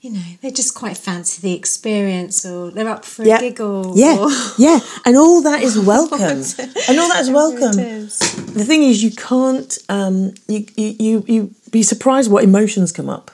you 0.00 0.10
know, 0.10 0.22
they 0.40 0.50
just 0.50 0.74
quite 0.74 0.96
fancy 0.96 1.42
the 1.42 1.54
experience 1.54 2.46
or 2.46 2.70
they're 2.70 2.88
up 2.88 3.04
for 3.04 3.22
a 3.22 3.38
giggle. 3.38 3.92
Yeah, 3.96 4.18
or 4.18 4.30
yeah, 4.58 4.80
and 5.04 5.16
all 5.16 5.42
that 5.42 5.62
is 5.62 5.78
welcome, 5.94 6.20
and 6.20 6.98
all 6.98 7.08
that 7.08 7.18
is 7.20 7.30
welcome. 7.42 7.78
Is. 7.78 8.18
The 8.18 8.64
thing 8.64 8.82
is, 8.82 9.02
you 9.02 9.10
can't. 9.10 9.78
Um, 9.88 10.34
you, 10.48 10.66
you 10.76 10.96
you 10.98 11.24
you 11.26 11.54
be 11.70 11.82
surprised 11.82 12.30
what 12.30 12.44
emotions 12.44 12.92
come 12.92 13.10
up, 13.10 13.30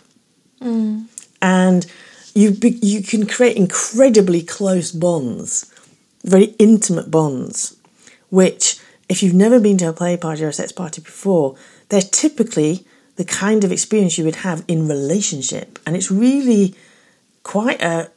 and 0.61 1.87
you 2.35 2.51
be, 2.51 2.71
you 2.83 3.03
can 3.03 3.27
create 3.27 3.57
incredibly 3.57 4.43
close 4.43 4.91
bonds, 4.91 5.73
very 6.25 6.55
intimate 6.59 7.11
bonds, 7.11 7.77
which 8.31 8.81
if 9.09 9.23
you've 9.23 9.35
never 9.35 9.61
been 9.61 9.79
to 9.79 9.89
a 9.89 9.93
play 9.93 10.17
party 10.17 10.45
or 10.45 10.49
a 10.49 10.53
sex 10.53 10.73
party 10.73 11.01
before, 11.01 11.55
they're 11.91 12.01
typically 12.01 12.85
the 13.17 13.25
kind 13.25 13.65
of 13.65 13.73
experience 13.73 14.19
you 14.19 14.25
would 14.25 14.37
have 14.37 14.65
in 14.69 14.89
relationship, 14.89 15.79
and 15.87 15.97
it's 15.97 16.11
really 16.11 16.75
quite 17.43 17.83
a 17.83 18.11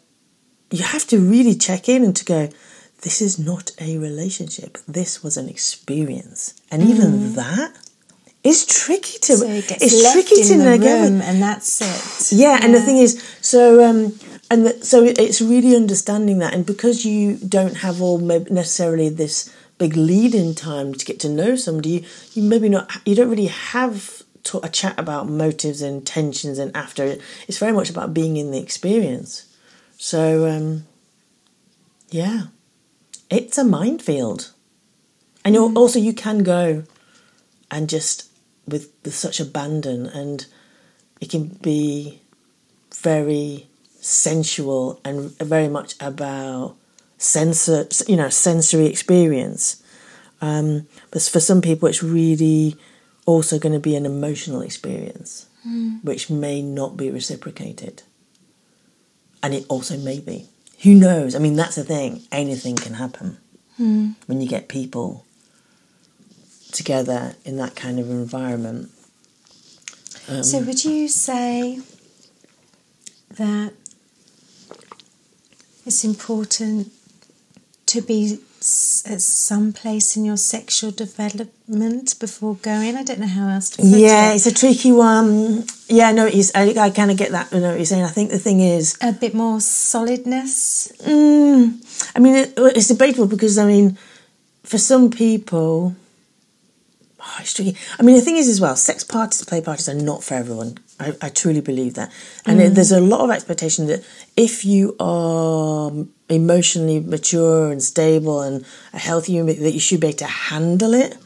you 0.71 0.83
have 0.83 1.07
to 1.07 1.19
really 1.19 1.55
check 1.55 1.89
in 1.89 2.03
and 2.03 2.15
to 2.15 2.25
go 2.25 2.49
this 3.01 3.21
is 3.21 3.39
not 3.39 3.71
a 3.79 3.97
relationship. 3.97 4.77
This 4.87 5.23
was 5.23 5.37
an 5.37 5.47
experience. 5.47 6.53
And 6.69 6.83
even 6.83 7.33
that 7.33 7.73
is 8.43 8.65
tricky 8.65 9.19
to 9.19 9.37
So 9.37 9.47
it 9.47 9.71
it's 9.71 10.11
tricky 10.11 10.43
to 10.43 10.53
in 10.53 10.59
the 10.59 10.77
room 10.77 11.21
and 11.21 11.41
that's 11.41 12.31
it. 12.31 12.37
yeah, 12.37 12.59
and 12.61 12.73
the 12.73 12.81
thing 12.81 12.97
is, 12.97 13.21
so 13.41 13.83
um, 13.83 14.19
and 14.51 14.65
the, 14.65 14.85
so 14.85 15.03
it's 15.03 15.41
really 15.41 15.75
understanding 15.75 16.39
that, 16.39 16.53
and 16.53 16.65
because 16.65 17.05
you 17.05 17.37
don't 17.37 17.77
have 17.77 18.01
all 18.01 18.17
necessarily 18.17 19.09
this 19.09 19.53
big 19.77 19.95
lead-in 19.95 20.55
time 20.55 20.93
to 20.93 21.05
get 21.05 21.19
to 21.21 21.29
know 21.29 21.55
somebody, 21.55 21.89
you, 21.89 22.05
you 22.33 22.43
maybe 22.43 22.67
not, 22.67 22.91
you 23.05 23.15
don't 23.15 23.29
really 23.29 23.47
have 23.47 24.18
to, 24.43 24.59
a 24.65 24.69
chat 24.69 24.97
about 24.97 25.27
motives 25.27 25.81
and 25.81 25.97
intentions, 25.97 26.59
and 26.59 26.75
after. 26.75 27.17
It's 27.47 27.57
very 27.57 27.73
much 27.73 27.89
about 27.89 28.13
being 28.13 28.37
in 28.37 28.51
the 28.51 28.59
experience. 28.59 29.45
So 29.97 30.47
um, 30.47 30.87
yeah, 32.09 32.43
it's 33.29 33.57
a 33.57 33.63
minefield, 33.63 34.51
and 35.43 35.55
you 35.55 35.73
also 35.75 35.99
you 35.99 36.13
can 36.13 36.43
go 36.43 36.83
and 37.71 37.89
just 37.89 38.29
with 38.67 38.91
with 39.03 39.13
such 39.13 39.39
abandon 39.39 40.05
and 40.07 40.45
it 41.21 41.29
can 41.29 41.47
be 41.61 42.21
very 42.95 43.67
sensual 43.99 44.99
and 45.03 45.37
very 45.37 45.67
much 45.67 45.95
about 45.99 46.75
sensor 47.17 47.87
you 48.07 48.15
know 48.15 48.29
sensory 48.29 48.85
experience. 48.85 49.83
Um, 50.41 50.87
but 51.11 51.21
for 51.23 51.39
some 51.39 51.61
people 51.61 51.89
it's 51.89 52.01
really 52.01 52.77
also 53.25 53.59
going 53.59 53.73
to 53.73 53.79
be 53.79 53.95
an 53.95 54.05
emotional 54.05 54.61
experience 54.61 55.45
which 56.03 56.29
may 56.29 56.61
not 56.61 56.95
be 56.97 57.11
reciprocated. 57.11 58.01
And 59.43 59.53
it 59.53 59.65
also 59.69 59.97
may 59.97 60.19
be. 60.19 60.47
Who 60.83 60.95
knows? 60.95 61.35
I 61.35 61.39
mean 61.39 61.55
that's 61.55 61.75
the 61.75 61.83
thing. 61.83 62.21
Anything 62.31 62.75
can 62.75 62.93
happen. 62.95 63.37
When 63.77 64.41
you 64.41 64.47
get 64.47 64.67
people 64.67 65.25
together 66.71 67.35
in 67.45 67.57
that 67.57 67.75
kind 67.75 67.99
of 67.99 68.09
environment 68.09 68.91
Um, 70.27 70.43
So 70.43 70.59
would 70.59 70.83
you 70.85 71.07
say 71.07 71.79
that 73.37 73.73
it's 75.85 76.03
important 76.03 76.91
to 77.87 78.01
be 78.01 78.39
at 78.61 79.21
some 79.21 79.71
place 79.73 80.17
in 80.17 80.25
your 80.25 80.37
sexual 80.37 80.91
development 80.91 82.15
before 82.19 82.55
going? 82.55 82.95
I 82.97 83.03
don't 83.03 83.19
know 83.19 83.27
how 83.27 83.47
else 83.49 83.69
to 83.71 83.77
put 83.77 83.85
Yeah, 83.85 84.31
it. 84.31 84.35
it's 84.35 84.45
a 84.47 84.53
tricky 84.53 84.91
one. 84.91 85.65
Yeah, 85.87 86.11
no, 86.11 86.25
it's, 86.27 86.51
I, 86.55 86.69
I 86.77 86.89
kind 86.89 87.09
of 87.11 87.17
get 87.17 87.31
that. 87.31 87.51
You 87.51 87.59
know 87.61 87.69
what 87.69 87.77
you're 87.77 87.85
saying. 87.85 88.03
I 88.03 88.09
think 88.09 88.31
the 88.31 88.39
thing 88.39 88.59
is, 88.59 88.97
A 89.01 89.11
bit 89.13 89.33
more 89.33 89.59
solidness. 89.61 90.91
mm, 91.05 92.11
I 92.15 92.19
mean, 92.19 92.35
it, 92.35 92.53
it's 92.57 92.87
debatable 92.87 93.27
because 93.27 93.57
I 93.57 93.65
mean, 93.65 93.97
for 94.63 94.77
some 94.77 95.09
people, 95.09 95.95
oh, 97.19 97.37
it's 97.39 97.53
tricky. 97.53 97.77
I 97.99 98.03
mean, 98.03 98.15
the 98.15 98.21
thing 98.21 98.37
is 98.37 98.47
as 98.47 98.59
well, 98.61 98.75
sex 98.75 99.03
parties, 99.03 99.43
play 99.45 99.61
parties 99.61 99.89
are 99.89 99.93
not 99.95 100.23
for 100.23 100.33
everyone. 100.35 100.77
I, 100.99 101.13
I 101.21 101.29
truly 101.29 101.61
believe 101.61 101.93
that, 101.95 102.11
and 102.45 102.59
it- 102.61 102.75
there's 102.75 102.91
a 102.91 102.99
lot 102.99 103.21
of 103.21 103.29
expectation 103.31 103.87
that 103.87 104.03
if 104.35 104.65
you 104.65 104.95
are 104.99 105.91
emotionally 106.29 106.99
mature 106.99 107.71
and 107.71 107.81
stable 107.81 108.41
and 108.41 108.65
a 108.93 108.99
healthy 108.99 109.33
human, 109.33 109.61
that 109.63 109.71
you 109.71 109.79
should 109.79 109.99
be 110.01 110.07
able 110.07 110.17
to 110.17 110.25
handle 110.25 110.93
it 110.93 111.17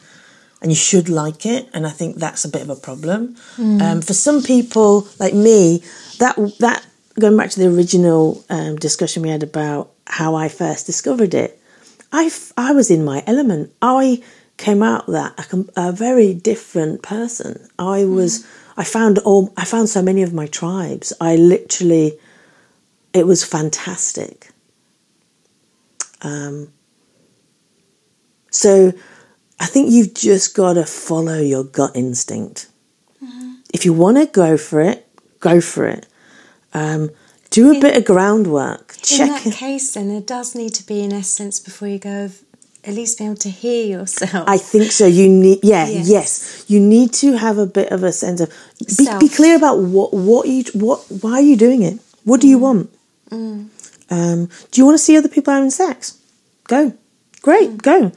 and 0.62 0.72
you 0.72 0.76
should 0.78 1.10
like 1.10 1.46
it. 1.46 1.68
And 1.74 1.86
i 1.86 1.90
think 1.90 2.16
that's 2.18 2.46
a 2.46 2.50
bit 2.50 2.62
of 2.62 2.70
a 2.70 2.76
problem. 2.76 3.36
Um, 3.58 4.02
for 4.02 4.14
some 4.14 4.42
people 4.42 5.08
like 5.20 5.34
me 5.34 5.84
that 6.20 6.36
that 6.60 6.86
going 7.20 7.38
back 7.38 7.50
to 7.52 7.60
the 7.60 7.68
original 7.68 8.44
um, 8.50 8.76
discussion 8.78 9.22
we 9.24 9.30
had 9.30 9.44
about 9.44 9.92
how 10.08 10.36
i 10.36 10.48
first 10.50 10.86
discovered 10.86 11.34
it 11.34 11.52
i 12.12 12.24
f- 12.26 12.52
i 12.58 12.72
was 12.74 12.90
in 12.96 13.04
my 13.06 13.24
element. 13.28 13.72
I 13.82 14.22
came 14.58 14.82
out 14.84 15.08
that 15.08 15.32
a, 15.38 15.44
com- 15.52 15.70
a 15.76 15.92
very 15.92 16.34
different 16.34 17.02
person. 17.02 17.52
I 17.80 18.06
was 18.06 18.46
i 18.78 18.84
found 18.84 19.20
all 19.20 19.54
i 19.58 19.66
found 19.66 19.90
so 19.90 20.02
many 20.02 20.22
of 20.24 20.34
my 20.34 20.48
tribes 20.48 21.14
i 21.20 21.36
literally 21.36 22.18
it 23.14 23.28
was 23.28 23.44
fantastic 23.44 24.50
um, 26.24 26.72
so 28.50 28.94
I 29.60 29.66
think 29.66 29.92
you've 29.92 30.14
just 30.14 30.56
got 30.56 30.74
to 30.74 30.86
follow 30.86 31.40
your 31.40 31.64
gut 31.64 31.92
instinct. 31.96 32.68
If 33.74 33.86
you 33.86 33.94
want 33.94 34.18
to 34.18 34.28
go 34.28 34.56
for 34.56 34.82
it, 34.82 35.08
go 35.40 35.60
for 35.60 35.88
it. 35.88 36.06
Um, 36.74 37.10
do 37.50 37.76
a 37.76 37.80
bit 37.80 37.98
of 37.98 38.06
groundwork. 38.06 38.96
In 38.98 39.04
Check 39.04 39.30
that 39.30 39.46
it. 39.48 39.54
case, 39.56 39.94
then, 39.94 40.10
there 40.10 40.22
does 40.22 40.54
need 40.54 40.74
to 40.76 40.86
be 40.86 41.02
an 41.02 41.12
essence 41.12 41.60
before 41.60 41.88
you 41.88 41.98
go 41.98 42.26
of 42.26 42.44
at 42.86 42.94
least 42.94 43.18
be 43.18 43.26
able 43.26 43.36
to 43.36 43.50
hear 43.50 43.86
yourself. 43.86 44.48
I 44.48 44.58
think 44.58 44.92
so. 44.92 45.06
You 45.06 45.30
need, 45.30 45.60
yeah, 45.64 45.88
Yes. 45.88 46.10
yes. 46.10 46.66
You 46.68 46.80
need 46.80 47.14
to 47.14 47.38
have 47.38 47.58
a 47.58 47.66
bit 47.66 47.92
of 47.92 48.04
a 48.04 48.12
sense 48.12 48.42
of 48.42 48.50
be, 48.98 49.08
be 49.20 49.30
clear 49.30 49.56
about 49.56 49.80
what 49.80 50.14
what 50.14 50.48
you 50.48 50.64
what 50.74 51.00
why 51.22 51.34
are 51.34 51.42
you 51.42 51.56
doing 51.56 51.82
it? 51.82 52.00
What 52.24 52.42
do 52.42 52.48
you 52.48 52.58
mm. 52.58 52.62
want? 52.62 52.90
Mm. 53.30 53.68
Um, 54.10 54.50
do 54.72 54.82
you 54.82 54.86
want 54.86 54.96
to 54.96 55.04
see 55.04 55.18
other 55.18 55.30
people 55.30 55.54
having 55.54 55.70
sex? 55.70 56.20
Go, 56.66 56.94
great, 57.42 57.70
mm. 57.72 57.82
go. 57.82 58.12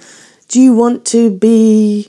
Do 0.49 0.61
you 0.61 0.75
want 0.75 1.05
to 1.07 1.31
be 1.31 2.09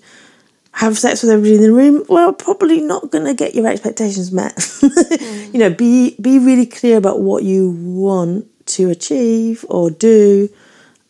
have 0.74 0.98
sex 0.98 1.24
with 1.24 1.32
everybody 1.32 1.56
in 1.56 1.62
the 1.62 1.72
room? 1.72 2.04
Well, 2.08 2.34
probably 2.34 2.82
not 2.82 3.12
going 3.12 3.26
to 3.26 3.34
get 3.34 3.56
your 3.56 3.68
expectations 3.68 4.32
met. 4.32 4.54
you 5.54 5.60
know, 5.60 5.70
be 5.70 6.16
be 6.20 6.40
really 6.40 6.66
clear 6.66 6.98
about 6.98 7.22
what 7.22 7.44
you 7.44 7.72
want 7.72 8.48
to 8.68 8.90
achieve 8.90 9.66
or 9.70 9.90
do, 9.90 10.50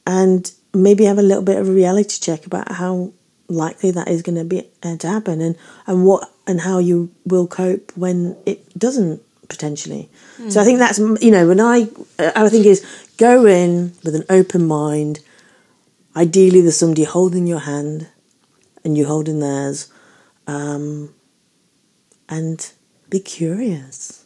and 0.05 0.51
maybe 0.77 1.05
have 1.05 1.17
a 1.17 1.23
little 1.23 1.43
bit 1.43 1.57
of 1.57 1.67
a 1.67 1.71
reality 1.71 2.19
check 2.19 2.45
about 2.45 2.71
how 2.73 3.11
likely 3.49 3.91
that 3.91 4.07
is 4.07 4.21
going 4.21 4.37
to 4.37 4.43
be 4.43 4.67
uh, 4.83 4.97
to 4.97 5.07
happen, 5.07 5.41
and 5.41 5.55
and 5.85 6.05
what 6.05 6.31
and 6.45 6.61
how 6.61 6.79
you 6.79 7.09
will 7.25 7.47
cope 7.47 7.91
when 7.95 8.37
it 8.45 8.77
doesn't 8.77 9.21
potentially. 9.49 10.09
So 10.49 10.61
I 10.61 10.63
think 10.65 10.79
that's 10.79 10.99
you 10.99 11.31
know 11.31 11.47
when 11.47 11.59
I 11.59 11.87
I 12.19 12.49
think 12.49 12.65
is 12.65 12.85
go 13.17 13.45
in 13.45 13.93
with 14.03 14.15
an 14.15 14.23
open 14.29 14.67
mind. 14.67 15.19
Ideally, 16.15 16.61
there's 16.61 16.77
somebody 16.77 17.03
holding 17.03 17.45
your 17.47 17.59
hand, 17.59 18.07
and 18.83 18.97
you 18.97 19.05
holding 19.05 19.39
theirs, 19.39 19.91
um, 20.47 21.13
and 22.27 22.71
be 23.09 23.19
curious, 23.19 24.25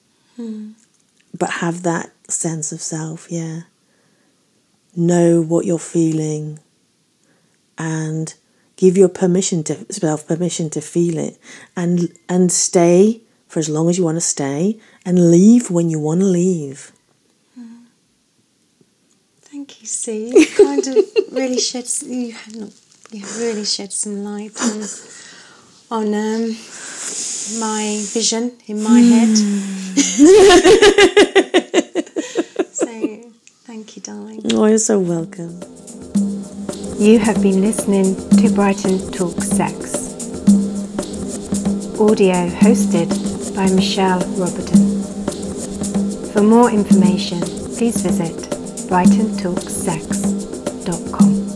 but 1.37 1.49
have 1.49 1.83
that 1.83 2.11
sense 2.29 2.71
of 2.71 2.81
self. 2.81 3.27
Yeah, 3.29 3.61
know 4.95 5.41
what 5.41 5.65
you're 5.65 5.79
feeling, 5.79 6.59
and 7.77 8.33
give 8.75 8.97
your 8.97 9.09
permission 9.09 9.63
to 9.63 9.85
self 9.91 10.27
permission 10.27 10.69
to 10.71 10.81
feel 10.81 11.17
it, 11.17 11.37
and 11.75 12.11
and 12.27 12.51
stay 12.51 13.21
for 13.47 13.59
as 13.59 13.69
long 13.69 13.89
as 13.89 13.97
you 13.97 14.03
want 14.03 14.17
to 14.17 14.21
stay 14.21 14.79
and 15.05 15.29
leave 15.29 15.69
when 15.69 15.89
you 15.89 15.99
want 15.99 16.21
to 16.21 16.25
leave. 16.25 16.91
Thank 19.41 19.81
you, 19.81 19.87
Sue. 19.87 20.31
You 20.33 20.47
kind 20.47 20.87
of 20.87 20.95
really 21.31 21.59
shed 21.59 21.85
you 22.03 22.33
you 23.11 23.25
really 23.37 23.65
shed 23.65 23.91
some 23.91 24.23
light 24.23 24.55
on 24.61 24.81
on 25.91 26.07
um, 26.13 26.55
my 27.59 27.99
vision 28.13 28.57
in 28.67 28.81
my 28.81 28.99
head. 29.01 29.37
so 33.71 33.77
thank 33.77 33.95
you, 33.95 34.01
darling. 34.01 34.41
Oh, 34.53 34.65
you're 34.65 34.77
so 34.77 34.99
welcome. 34.99 35.61
You 36.99 37.19
have 37.19 37.41
been 37.41 37.61
listening 37.61 38.15
to 38.37 38.49
Brighton 38.53 38.99
Talk 39.11 39.41
Sex. 39.41 39.95
Audio 41.99 42.49
hosted 42.49 43.09
by 43.55 43.69
Michelle 43.71 44.19
Roberton. 44.37 45.01
For 46.33 46.41
more 46.41 46.69
information, 46.69 47.39
please 47.39 48.01
visit 48.01 48.35
brightontalksex.com. 48.89 51.50